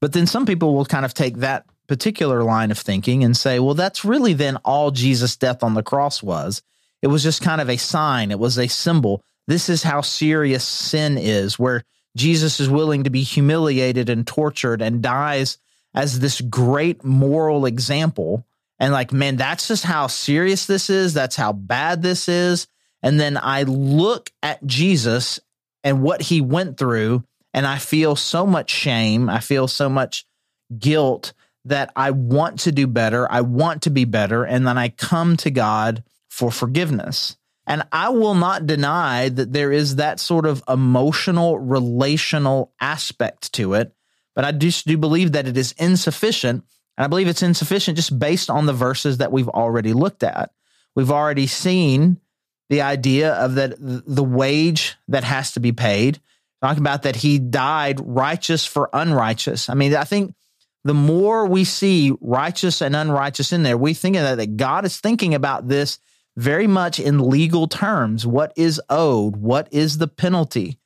But 0.02 0.14
then 0.14 0.28
some 0.28 0.46
people 0.46 0.76
will 0.76 0.86
kind 0.86 1.06
of 1.06 1.14
take 1.14 1.38
that 1.38 1.66
particular 1.88 2.44
line 2.44 2.72
of 2.72 2.78
thinking 2.78 3.24
and 3.24 3.36
say, 3.36 3.60
well, 3.60 3.74
that's 3.74 4.06
really 4.06 4.34
then 4.34 4.58
all 4.58 4.92
Jesus' 4.92 5.38
death 5.38 5.64
on 5.64 5.74
the 5.74 5.84
cross 5.84 6.22
was. 6.22 6.62
It 7.02 7.08
was 7.08 7.24
just 7.24 7.42
kind 7.42 7.62
of 7.62 7.70
a 7.70 7.78
sign, 7.78 8.32
it 8.32 8.40
was 8.40 8.58
a 8.58 8.68
symbol. 8.68 9.24
This 9.48 9.70
is 9.70 9.84
how 9.84 10.02
serious 10.02 10.66
sin 10.66 11.18
is, 11.18 11.58
where 11.58 11.84
Jesus 12.18 12.60
is 12.60 12.70
willing 12.70 13.06
to 13.06 13.10
be 13.10 13.24
humiliated 13.24 14.10
and 14.10 14.28
tortured 14.28 14.82
and 14.82 15.02
dies 15.02 15.58
as 15.94 16.20
this 16.20 16.42
great 16.42 17.04
moral 17.04 17.66
example. 17.66 18.46
And 18.80 18.92
like, 18.92 19.14
man, 19.14 19.38
that's 19.38 19.68
just 19.68 19.84
how 19.84 20.08
serious 20.08 20.66
this 20.66 20.90
is. 20.90 21.14
That's 21.14 21.36
how 21.36 21.54
bad 21.54 22.02
this 22.02 22.28
is. 22.28 22.68
And 23.02 23.20
then 23.20 23.38
I 23.38 23.64
look 23.64 24.32
at 24.44 24.66
Jesus 24.66 25.40
and 25.84 26.02
what 26.02 26.22
he 26.22 26.42
went 26.42 26.78
through, 26.78 27.24
and 27.54 27.66
I 27.66 27.78
feel 27.78 28.16
so 28.16 28.46
much 28.46 28.70
shame. 28.70 29.30
I 29.30 29.40
feel 29.40 29.68
so 29.68 29.90
much 29.90 30.26
guilt 30.78 31.34
that 31.66 31.92
I 31.96 32.12
want 32.12 32.62
to 32.62 32.72
do 32.72 32.88
better. 32.88 33.30
I 33.32 33.42
want 33.42 33.84
to 33.84 33.90
be 33.90 34.06
better. 34.06 34.44
And 34.44 34.66
then 34.66 34.78
I 34.78 34.90
come 34.90 35.38
to 35.38 35.52
God 35.52 36.04
for 36.30 36.52
forgiveness. 36.52 37.36
And 37.66 37.84
I 37.92 38.10
will 38.10 38.36
not 38.36 38.66
deny 38.66 39.28
that 39.28 39.52
there 39.52 39.74
is 39.74 39.98
that 39.98 40.22
sort 40.22 40.46
of 40.46 40.64
emotional, 40.70 41.60
relational 41.60 42.72
aspect 42.80 43.52
to 43.54 43.74
it, 43.74 43.94
but 44.36 44.46
I 44.46 44.54
just 44.54 44.88
do 44.88 44.98
believe 44.98 45.34
that 45.34 45.48
it 45.48 45.58
is 45.58 45.74
insufficient. 45.74 46.64
And 46.98 47.04
I 47.04 47.08
believe 47.08 47.28
it's 47.28 47.44
insufficient 47.44 47.98
just 47.98 48.18
based 48.18 48.50
on 48.50 48.66
the 48.66 48.74
verses 48.74 49.18
that 49.18 49.34
we've 49.34 49.50
already 49.50 49.92
looked 49.92 50.24
at. 50.24 50.52
We've 50.96 51.12
already 51.12 51.48
seen 51.48 52.22
the 52.70 52.82
idea 52.82 53.34
of 53.34 53.56
that 53.56 53.76
the 53.80 54.24
wage 54.24 54.96
that 55.10 55.24
has 55.24 55.52
to 55.54 55.60
be 55.60 55.72
paid, 55.72 56.20
talking 56.62 56.82
about 56.82 57.04
that 57.04 57.18
he 57.18 57.40
died 57.40 58.00
righteous 58.04 58.66
for 58.66 58.90
unrighteous. 58.94 59.70
I 59.70 59.74
mean, 59.74 59.96
I 59.96 60.04
think 60.04 60.34
the 60.84 60.94
more 60.94 61.46
we 61.46 61.64
see 61.64 62.14
righteous 62.22 62.82
and 62.82 62.96
unrighteous 62.96 63.52
in 63.52 63.64
there, 63.64 63.78
we 63.78 63.94
think 63.94 64.16
that, 64.16 64.36
that 64.36 64.58
God 64.58 64.86
is 64.86 65.00
thinking 65.00 65.36
about 65.36 65.68
this 65.68 66.00
very 66.36 66.68
much 66.68 67.00
in 67.00 67.30
legal 67.30 67.68
terms. 67.68 68.26
What 68.26 68.54
is 68.56 68.82
owed? 68.90 69.36
What 69.36 69.68
is 69.72 69.98
the 69.98 70.08
penalty? 70.08 70.80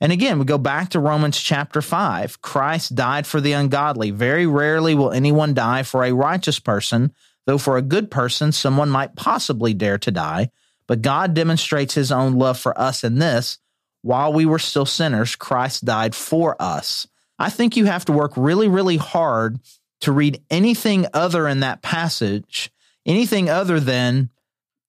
And 0.00 0.10
again, 0.10 0.38
we 0.38 0.44
go 0.44 0.58
back 0.58 0.90
to 0.90 1.00
Romans 1.00 1.38
chapter 1.38 1.80
5. 1.80 2.40
Christ 2.40 2.94
died 2.94 3.26
for 3.26 3.40
the 3.40 3.52
ungodly. 3.52 4.10
Very 4.10 4.46
rarely 4.46 4.94
will 4.94 5.12
anyone 5.12 5.54
die 5.54 5.84
for 5.84 6.02
a 6.02 6.12
righteous 6.12 6.58
person, 6.58 7.12
though 7.46 7.58
for 7.58 7.76
a 7.76 7.82
good 7.82 8.10
person, 8.10 8.50
someone 8.50 8.90
might 8.90 9.14
possibly 9.14 9.74
dare 9.74 9.98
to 9.98 10.10
die. 10.10 10.50
But 10.88 11.02
God 11.02 11.34
demonstrates 11.34 11.94
his 11.94 12.10
own 12.10 12.34
love 12.34 12.58
for 12.58 12.78
us 12.78 13.04
in 13.04 13.18
this 13.18 13.58
while 14.02 14.32
we 14.32 14.44
were 14.44 14.58
still 14.58 14.86
sinners, 14.86 15.36
Christ 15.36 15.84
died 15.84 16.14
for 16.14 16.60
us. 16.60 17.06
I 17.38 17.50
think 17.50 17.76
you 17.76 17.86
have 17.86 18.04
to 18.04 18.12
work 18.12 18.32
really, 18.36 18.68
really 18.68 18.96
hard 18.96 19.58
to 20.00 20.12
read 20.12 20.42
anything 20.50 21.06
other 21.14 21.48
in 21.48 21.60
that 21.60 21.82
passage, 21.82 22.70
anything 23.06 23.48
other 23.48 23.80
than 23.80 24.30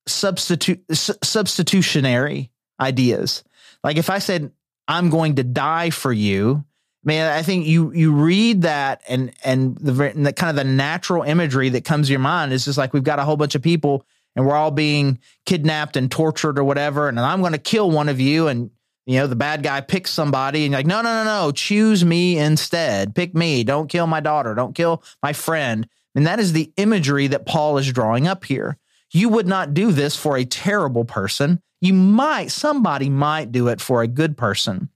substitute 0.06 0.84
substitutionary 0.92 2.50
ideas. 2.78 3.42
Like 3.82 3.96
if 3.96 4.10
I 4.10 4.18
said 4.18 4.52
I'm 4.86 5.10
going 5.10 5.36
to 5.36 5.44
die 5.44 5.90
for 5.90 6.12
you, 6.12 6.64
man, 7.04 7.30
I 7.30 7.42
think 7.42 7.66
you 7.66 7.92
you 7.92 8.12
read 8.12 8.62
that 8.62 9.02
and 9.08 9.32
and 9.44 9.76
the, 9.76 10.10
and 10.10 10.26
the 10.26 10.32
kind 10.32 10.50
of 10.50 10.56
the 10.56 10.70
natural 10.70 11.22
imagery 11.22 11.70
that 11.70 11.84
comes 11.84 12.08
to 12.08 12.12
your 12.12 12.20
mind 12.20 12.52
is 12.52 12.64
just 12.64 12.78
like 12.78 12.92
we've 12.92 13.04
got 13.04 13.18
a 13.18 13.24
whole 13.24 13.36
bunch 13.36 13.54
of 13.54 13.62
people 13.62 14.04
and 14.36 14.46
we're 14.46 14.56
all 14.56 14.72
being 14.72 15.20
kidnapped 15.46 15.96
and 15.96 16.10
tortured 16.10 16.58
or 16.58 16.64
whatever, 16.64 17.08
and 17.08 17.20
I'm 17.20 17.40
going 17.40 17.52
to 17.52 17.58
kill 17.58 17.90
one 17.90 18.08
of 18.08 18.20
you 18.20 18.48
and 18.48 18.70
you 19.06 19.18
know 19.18 19.26
the 19.26 19.36
bad 19.36 19.62
guy 19.62 19.80
picks 19.80 20.10
somebody 20.10 20.64
and 20.64 20.72
you're 20.72 20.78
like 20.78 20.86
no 20.86 21.02
no 21.02 21.24
no 21.24 21.24
no 21.24 21.52
choose 21.52 22.04
me 22.04 22.38
instead. 22.38 23.14
Pick 23.14 23.34
me. 23.34 23.64
Don't 23.64 23.88
kill 23.88 24.06
my 24.06 24.20
daughter. 24.20 24.54
Don't 24.54 24.74
kill 24.74 25.02
my 25.22 25.32
friend. 25.32 25.88
And 26.14 26.26
that 26.26 26.38
is 26.38 26.52
the 26.52 26.72
imagery 26.76 27.26
that 27.28 27.46
paul 27.46 27.78
is 27.78 27.92
drawing 27.92 28.26
up 28.26 28.44
here. 28.44 28.78
You 29.12 29.28
would 29.28 29.46
not 29.46 29.74
do 29.74 29.92
this 29.92 30.16
for 30.16 30.36
a 30.36 30.44
terrible 30.44 31.04
person. 31.04 31.60
You 31.80 31.94
might, 31.94 32.50
somebody 32.50 33.08
might 33.08 33.52
do 33.52 33.68
it 33.68 33.80
for 33.80 34.02
a 34.02 34.08
good 34.08 34.36
person. 34.36 34.88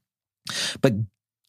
But 0.81 0.93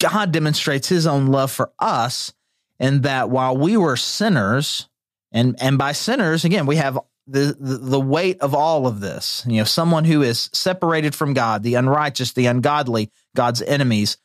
God 0.01 0.33
demonstrates 0.33 0.88
his 0.88 1.07
own 1.07 1.27
love 1.27 1.51
for 1.51 1.73
us 1.79 2.33
in 2.79 3.03
that 3.03 3.31
while 3.31 3.57
we 3.57 3.77
were 3.77 3.96
sinners, 3.96 4.88
and, 5.33 5.57
and 5.61 5.79
by 5.79 5.92
sinners, 5.92 6.44
again, 6.44 6.66
we 6.66 6.77
have 6.77 6.99
the, 7.31 7.57
the, 7.59 8.01
weight 8.01 8.40
of 8.40 8.55
all 8.55 8.87
of 8.87 9.01
this. 9.01 9.45
You 9.47 9.59
know, 9.59 9.64
someone 9.64 10.05
who 10.05 10.23
is 10.23 10.51
separated 10.53 11.14
from 11.14 11.33
God, 11.33 11.62
the 11.62 11.75
unrighteous, 11.77 12.33
the 12.33 12.47
ungodly, 12.47 13.11
God's 13.37 13.62
enemies, 13.62 14.16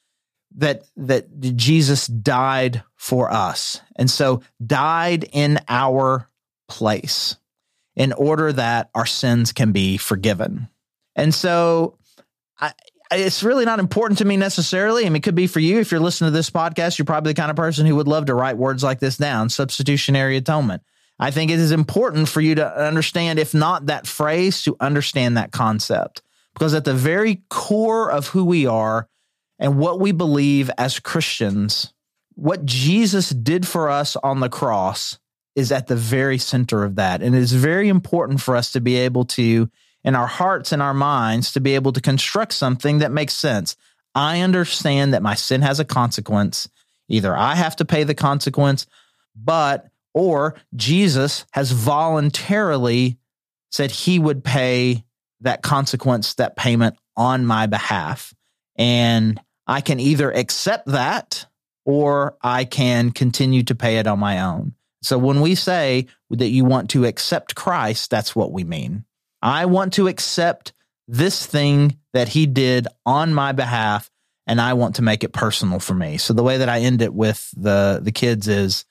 that 0.58 0.84
that 0.98 1.56
Jesus 1.56 2.08
died 2.08 2.84
for 2.96 3.32
us. 3.32 3.82
And 3.96 4.10
so 4.10 4.42
died 4.66 5.30
in 5.32 5.60
our 5.68 6.30
place 6.68 7.36
in 7.96 8.14
order 8.14 8.52
that 8.54 8.90
our 8.96 9.06
sins 9.06 9.52
can 9.52 9.72
be 9.72 9.98
forgiven. 9.98 10.70
And 11.16 11.34
so 11.34 11.98
I, 12.60 12.74
it's 13.12 13.44
really 13.44 13.66
not 13.66 13.80
important 13.80 14.18
to 14.20 14.26
me 14.26 14.38
necessarily. 14.38 15.06
I 15.06 15.10
mean, 15.10 15.18
it 15.18 15.24
could 15.24 15.36
be 15.36 15.48
for 15.48 15.60
you. 15.60 15.80
If 15.80 15.92
you're 15.92 16.00
listening 16.00 16.32
to 16.32 16.36
this 16.36 16.50
podcast, 16.50 16.98
you're 16.98 17.06
probably 17.06 17.34
the 17.34 17.40
kind 17.42 17.52
of 17.52 17.58
person 17.58 17.86
who 17.86 17.96
would 17.96 18.08
love 18.08 18.26
to 18.26 18.34
write 18.34 18.58
words 18.58 18.84
like 18.84 19.00
this 19.00 19.18
down 19.18 19.50
substitutionary 19.50 20.38
atonement. 20.38 20.82
I 21.18 21.32
think 21.32 21.50
it 21.52 21.60
is 21.60 21.72
important 21.72 22.28
for 22.28 22.42
you 22.42 22.56
to 22.56 22.86
understand, 22.86 23.40
if 23.40 23.54
not 23.54 23.86
that 23.86 24.08
phrase, 24.08 24.64
to 24.64 24.76
understand 24.80 25.38
that 25.38 25.52
concept. 25.52 26.22
Because 26.54 26.74
at 26.74 26.86
the 26.86 26.94
very 26.94 27.44
core 27.50 28.12
of 28.12 28.28
who 28.28 28.46
we 28.46 28.66
are 28.66 29.08
and 29.60 29.78
what 29.78 30.00
we 30.00 30.12
believe 30.12 30.70
as 30.78 31.00
Christians, 31.00 31.94
what 32.34 32.66
Jesus 32.66 33.30
did 33.30 33.66
for 33.68 33.90
us 33.90 34.16
on 34.18 34.40
the 34.40 34.50
cross 34.50 35.20
is 35.56 35.72
at 35.72 35.88
the 35.88 35.96
very 35.96 36.38
center 36.38 36.84
of 36.84 36.96
that. 36.96 37.22
And 37.22 37.34
it 37.34 37.40
is 37.40 37.54
very 37.54 37.88
important 37.88 38.42
for 38.42 38.56
us 38.58 38.74
to 38.74 38.82
be 38.82 38.96
able 38.98 39.24
to, 39.26 39.70
in 40.04 40.16
our 40.16 40.28
hearts 40.28 40.74
and 40.74 40.82
our 40.82 40.94
minds, 40.94 41.54
to 41.54 41.62
be 41.62 41.76
able 41.76 41.94
to 41.94 42.02
construct 42.02 42.54
something 42.54 43.00
that 43.00 43.12
makes 43.12 43.34
sense. 43.34 43.78
I 44.14 44.42
understand 44.42 45.14
that 45.14 45.24
my 45.24 45.36
sin 45.36 45.62
has 45.62 45.80
a 45.80 45.86
consequence. 45.86 46.68
Either 47.08 47.36
I 47.36 47.56
have 47.56 47.78
to 47.78 47.86
pay 47.86 48.04
the 48.04 48.16
consequence, 48.16 48.86
but, 49.36 49.88
or 50.16 50.56
Jesus 50.76 51.46
has 51.52 51.72
voluntarily 51.72 53.20
said 53.70 53.92
he 53.92 54.18
would 54.18 54.44
pay 54.44 55.04
that 55.42 55.62
consequence, 55.62 56.34
that 56.36 56.56
payment 56.56 56.98
on 57.18 57.46
my 57.46 57.68
behalf. 57.68 58.34
And 58.78 59.40
I 59.68 59.82
can 59.82 60.00
either 60.00 60.32
accept 60.32 60.88
that 60.88 61.46
or 61.84 62.38
I 62.42 62.64
can 62.64 63.12
continue 63.12 63.64
to 63.64 63.76
pay 63.76 63.98
it 63.98 64.08
on 64.08 64.18
my 64.18 64.40
own. 64.40 64.74
So 65.04 65.18
when 65.18 65.42
we 65.42 65.54
say 65.54 66.08
that 66.32 66.48
you 66.48 66.64
want 66.64 66.90
to 66.92 67.06
accept 67.06 67.54
Christ, 67.54 68.10
that's 68.10 68.36
what 68.36 68.54
we 68.54 68.64
mean. 68.64 69.04
I 69.42 69.66
want 69.66 69.94
to 69.94 70.08
accept 70.08 70.72
this 71.08 71.46
thing 71.46 72.00
that 72.14 72.30
he 72.30 72.48
did 72.48 72.88
on 73.06 73.34
my 73.34 73.52
behalf 73.52 74.10
and 74.48 74.62
I 74.62 74.74
want 74.74 74.96
to 74.96 75.02
make 75.02 75.24
it 75.24 75.34
personal 75.34 75.80
for 75.80 75.94
me. 75.94 76.18
So 76.18 76.34
the 76.34 76.44
way 76.44 76.58
that 76.58 76.70
I 76.70 76.80
end 76.80 77.02
it 77.02 77.14
with 77.14 77.52
the 77.56 78.00
the 78.02 78.12
kids 78.12 78.48
is 78.48 78.86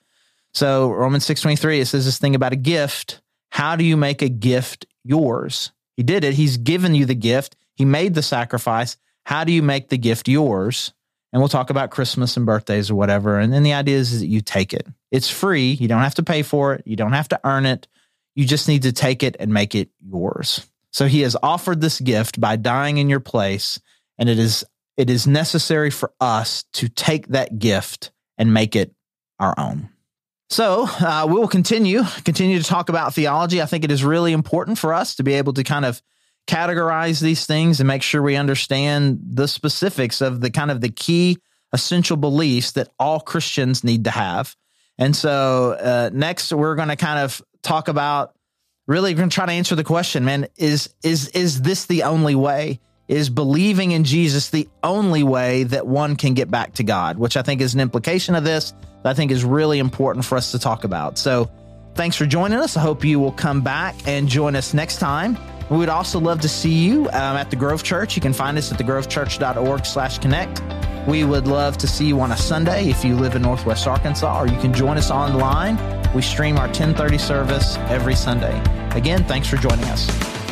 so 0.54 0.90
Romans 0.92 1.24
6:23 1.26 1.80
it 1.80 1.86
says 1.86 2.04
this 2.04 2.18
thing 2.18 2.34
about 2.34 2.52
a 2.52 2.56
gift. 2.56 3.20
How 3.50 3.76
do 3.76 3.84
you 3.84 3.96
make 3.96 4.22
a 4.22 4.28
gift 4.28 4.86
yours? 5.04 5.72
He 5.96 6.02
did 6.02 6.24
it. 6.24 6.34
He's 6.34 6.56
given 6.56 6.94
you 6.94 7.06
the 7.06 7.14
gift. 7.14 7.56
He 7.74 7.84
made 7.84 8.14
the 8.14 8.22
sacrifice. 8.22 8.96
How 9.26 9.44
do 9.44 9.52
you 9.52 9.62
make 9.62 9.88
the 9.88 9.98
gift 9.98 10.28
yours? 10.28 10.92
and 11.34 11.40
we'll 11.40 11.48
talk 11.48 11.68
about 11.68 11.90
Christmas 11.90 12.36
and 12.36 12.46
birthdays 12.46 12.92
or 12.92 12.94
whatever. 12.94 13.40
And 13.40 13.52
then 13.52 13.64
the 13.64 13.72
idea 13.72 13.96
is, 13.96 14.12
is 14.12 14.20
that 14.20 14.28
you 14.28 14.40
take 14.40 14.72
it. 14.72 14.86
It's 15.10 15.28
free. 15.28 15.72
You 15.72 15.88
don't 15.88 16.02
have 16.02 16.14
to 16.14 16.22
pay 16.22 16.42
for 16.42 16.74
it. 16.74 16.84
You 16.86 16.94
don't 16.94 17.12
have 17.12 17.26
to 17.30 17.40
earn 17.42 17.66
it. 17.66 17.88
You 18.36 18.46
just 18.46 18.68
need 18.68 18.82
to 18.82 18.92
take 18.92 19.24
it 19.24 19.34
and 19.40 19.52
make 19.52 19.74
it 19.74 19.88
yours. 20.00 20.64
So 20.92 21.06
he 21.06 21.22
has 21.22 21.36
offered 21.42 21.80
this 21.80 21.98
gift 21.98 22.40
by 22.40 22.54
dying 22.54 22.98
in 22.98 23.10
your 23.10 23.18
place, 23.18 23.80
and 24.16 24.28
it 24.28 24.38
is 24.38 24.64
it 24.96 25.10
is 25.10 25.26
necessary 25.26 25.90
for 25.90 26.12
us 26.20 26.66
to 26.74 26.88
take 26.88 27.26
that 27.28 27.58
gift 27.58 28.12
and 28.38 28.54
make 28.54 28.76
it 28.76 28.94
our 29.40 29.58
own. 29.58 29.88
So 30.50 30.87
uh, 30.87 31.26
we 31.28 31.35
will 31.35 31.48
continue 31.48 32.02
continue 32.24 32.59
to 32.61 32.64
talk 32.64 32.88
about 32.88 33.14
theology. 33.14 33.62
I 33.62 33.66
think 33.66 33.85
it 33.85 33.90
is 33.90 34.04
really 34.04 34.33
important 34.33 34.78
for 34.78 34.92
us 34.92 35.16
to 35.16 35.22
be 35.22 35.35
able 35.35 35.54
to 35.54 35.64
kind 35.64 35.85
of 35.85 36.02
categorize 36.46 37.20
these 37.20 37.46
things 37.46 37.80
and 37.80 37.87
make 37.87 38.02
sure 38.02 38.20
we 38.22 38.37
understand 38.37 39.18
the 39.24 39.48
specifics 39.48 40.20
of 40.20 40.40
the 40.40 40.50
kind 40.50 40.70
of 40.70 40.80
the 40.80 40.90
key 40.90 41.38
essential 41.72 42.16
beliefs 42.16 42.72
that 42.72 42.88
all 42.98 43.20
Christians 43.20 43.83
need 43.83 44.04
to 44.04 44.11
have. 44.11 44.54
And 44.98 45.16
so 45.16 45.72
uh, 45.72 46.11
next 46.12 46.52
we're 46.52 46.76
going 46.76 46.88
to 46.88 46.96
kind 46.96 47.18
of 47.18 47.42
talk 47.62 47.88
about 47.88 48.35
really 48.87 49.14
going 49.14 49.28
to 49.28 49.35
try 49.35 49.46
to 49.46 49.52
answer 49.52 49.74
the 49.74 49.85
question, 49.85 50.24
man, 50.24 50.46
is 50.57 50.94
is 51.02 51.28
is 51.28 51.62
this 51.62 51.87
the 51.87 52.04
only 52.04 52.35
way? 52.35 52.80
Is 53.07 53.28
believing 53.28 53.92
in 53.92 54.04
Jesus 54.04 54.48
the 54.48 54.68
only 54.83 55.22
way 55.22 55.64
that 55.64 55.87
one 55.87 56.16
can 56.16 56.33
get 56.33 56.50
back 56.50 56.74
to 56.74 56.85
God, 56.85 57.18
which 57.18 57.37
I 57.37 57.42
think 57.42 57.61
is 57.61 57.74
an 57.74 57.80
implication 57.80 58.35
of 58.35 58.44
this 58.44 58.72
that 59.04 59.10
I 59.10 59.14
think 59.14 59.30
is 59.30 59.44
really 59.44 59.78
important 59.78 60.24
for 60.24 60.36
us 60.36 60.50
to 60.52 60.58
talk 60.58 60.82
about. 60.84 61.18
So 61.18 61.48
thanks 61.94 62.16
for 62.16 62.26
joining 62.26 62.58
us. 62.58 62.76
I 62.76 62.80
hope 62.80 63.04
you 63.04 63.20
will 63.20 63.32
come 63.32 63.60
back 63.60 63.94
and 64.06 64.26
join 64.26 64.56
us 64.56 64.74
next 64.74 64.96
time. 64.98 65.38
We 65.70 65.76
would 65.76 65.88
also 65.88 66.18
love 66.18 66.40
to 66.40 66.48
see 66.48 66.72
you 66.72 67.06
um, 67.08 67.36
at 67.36 67.50
the 67.50 67.56
Grove 67.56 67.82
Church. 67.82 68.16
You 68.16 68.22
can 68.22 68.32
find 68.32 68.58
us 68.58 68.72
at 68.72 68.78
thegrovechurch.org 68.78 69.86
slash 69.86 70.18
connect. 70.18 70.62
We 71.06 71.24
would 71.24 71.46
love 71.46 71.76
to 71.78 71.86
see 71.86 72.06
you 72.06 72.20
on 72.20 72.32
a 72.32 72.36
Sunday 72.36 72.88
if 72.88 73.04
you 73.04 73.14
live 73.14 73.36
in 73.36 73.42
Northwest 73.42 73.86
Arkansas, 73.86 74.42
or 74.42 74.46
you 74.46 74.58
can 74.58 74.72
join 74.72 74.96
us 74.96 75.10
online. 75.10 75.76
We 76.14 76.22
stream 76.22 76.56
our 76.56 76.66
1030 76.66 77.18
service 77.18 77.76
every 77.88 78.14
Sunday. 78.14 78.58
Again, 78.96 79.24
thanks 79.24 79.48
for 79.48 79.56
joining 79.56 79.84
us. 79.86 80.43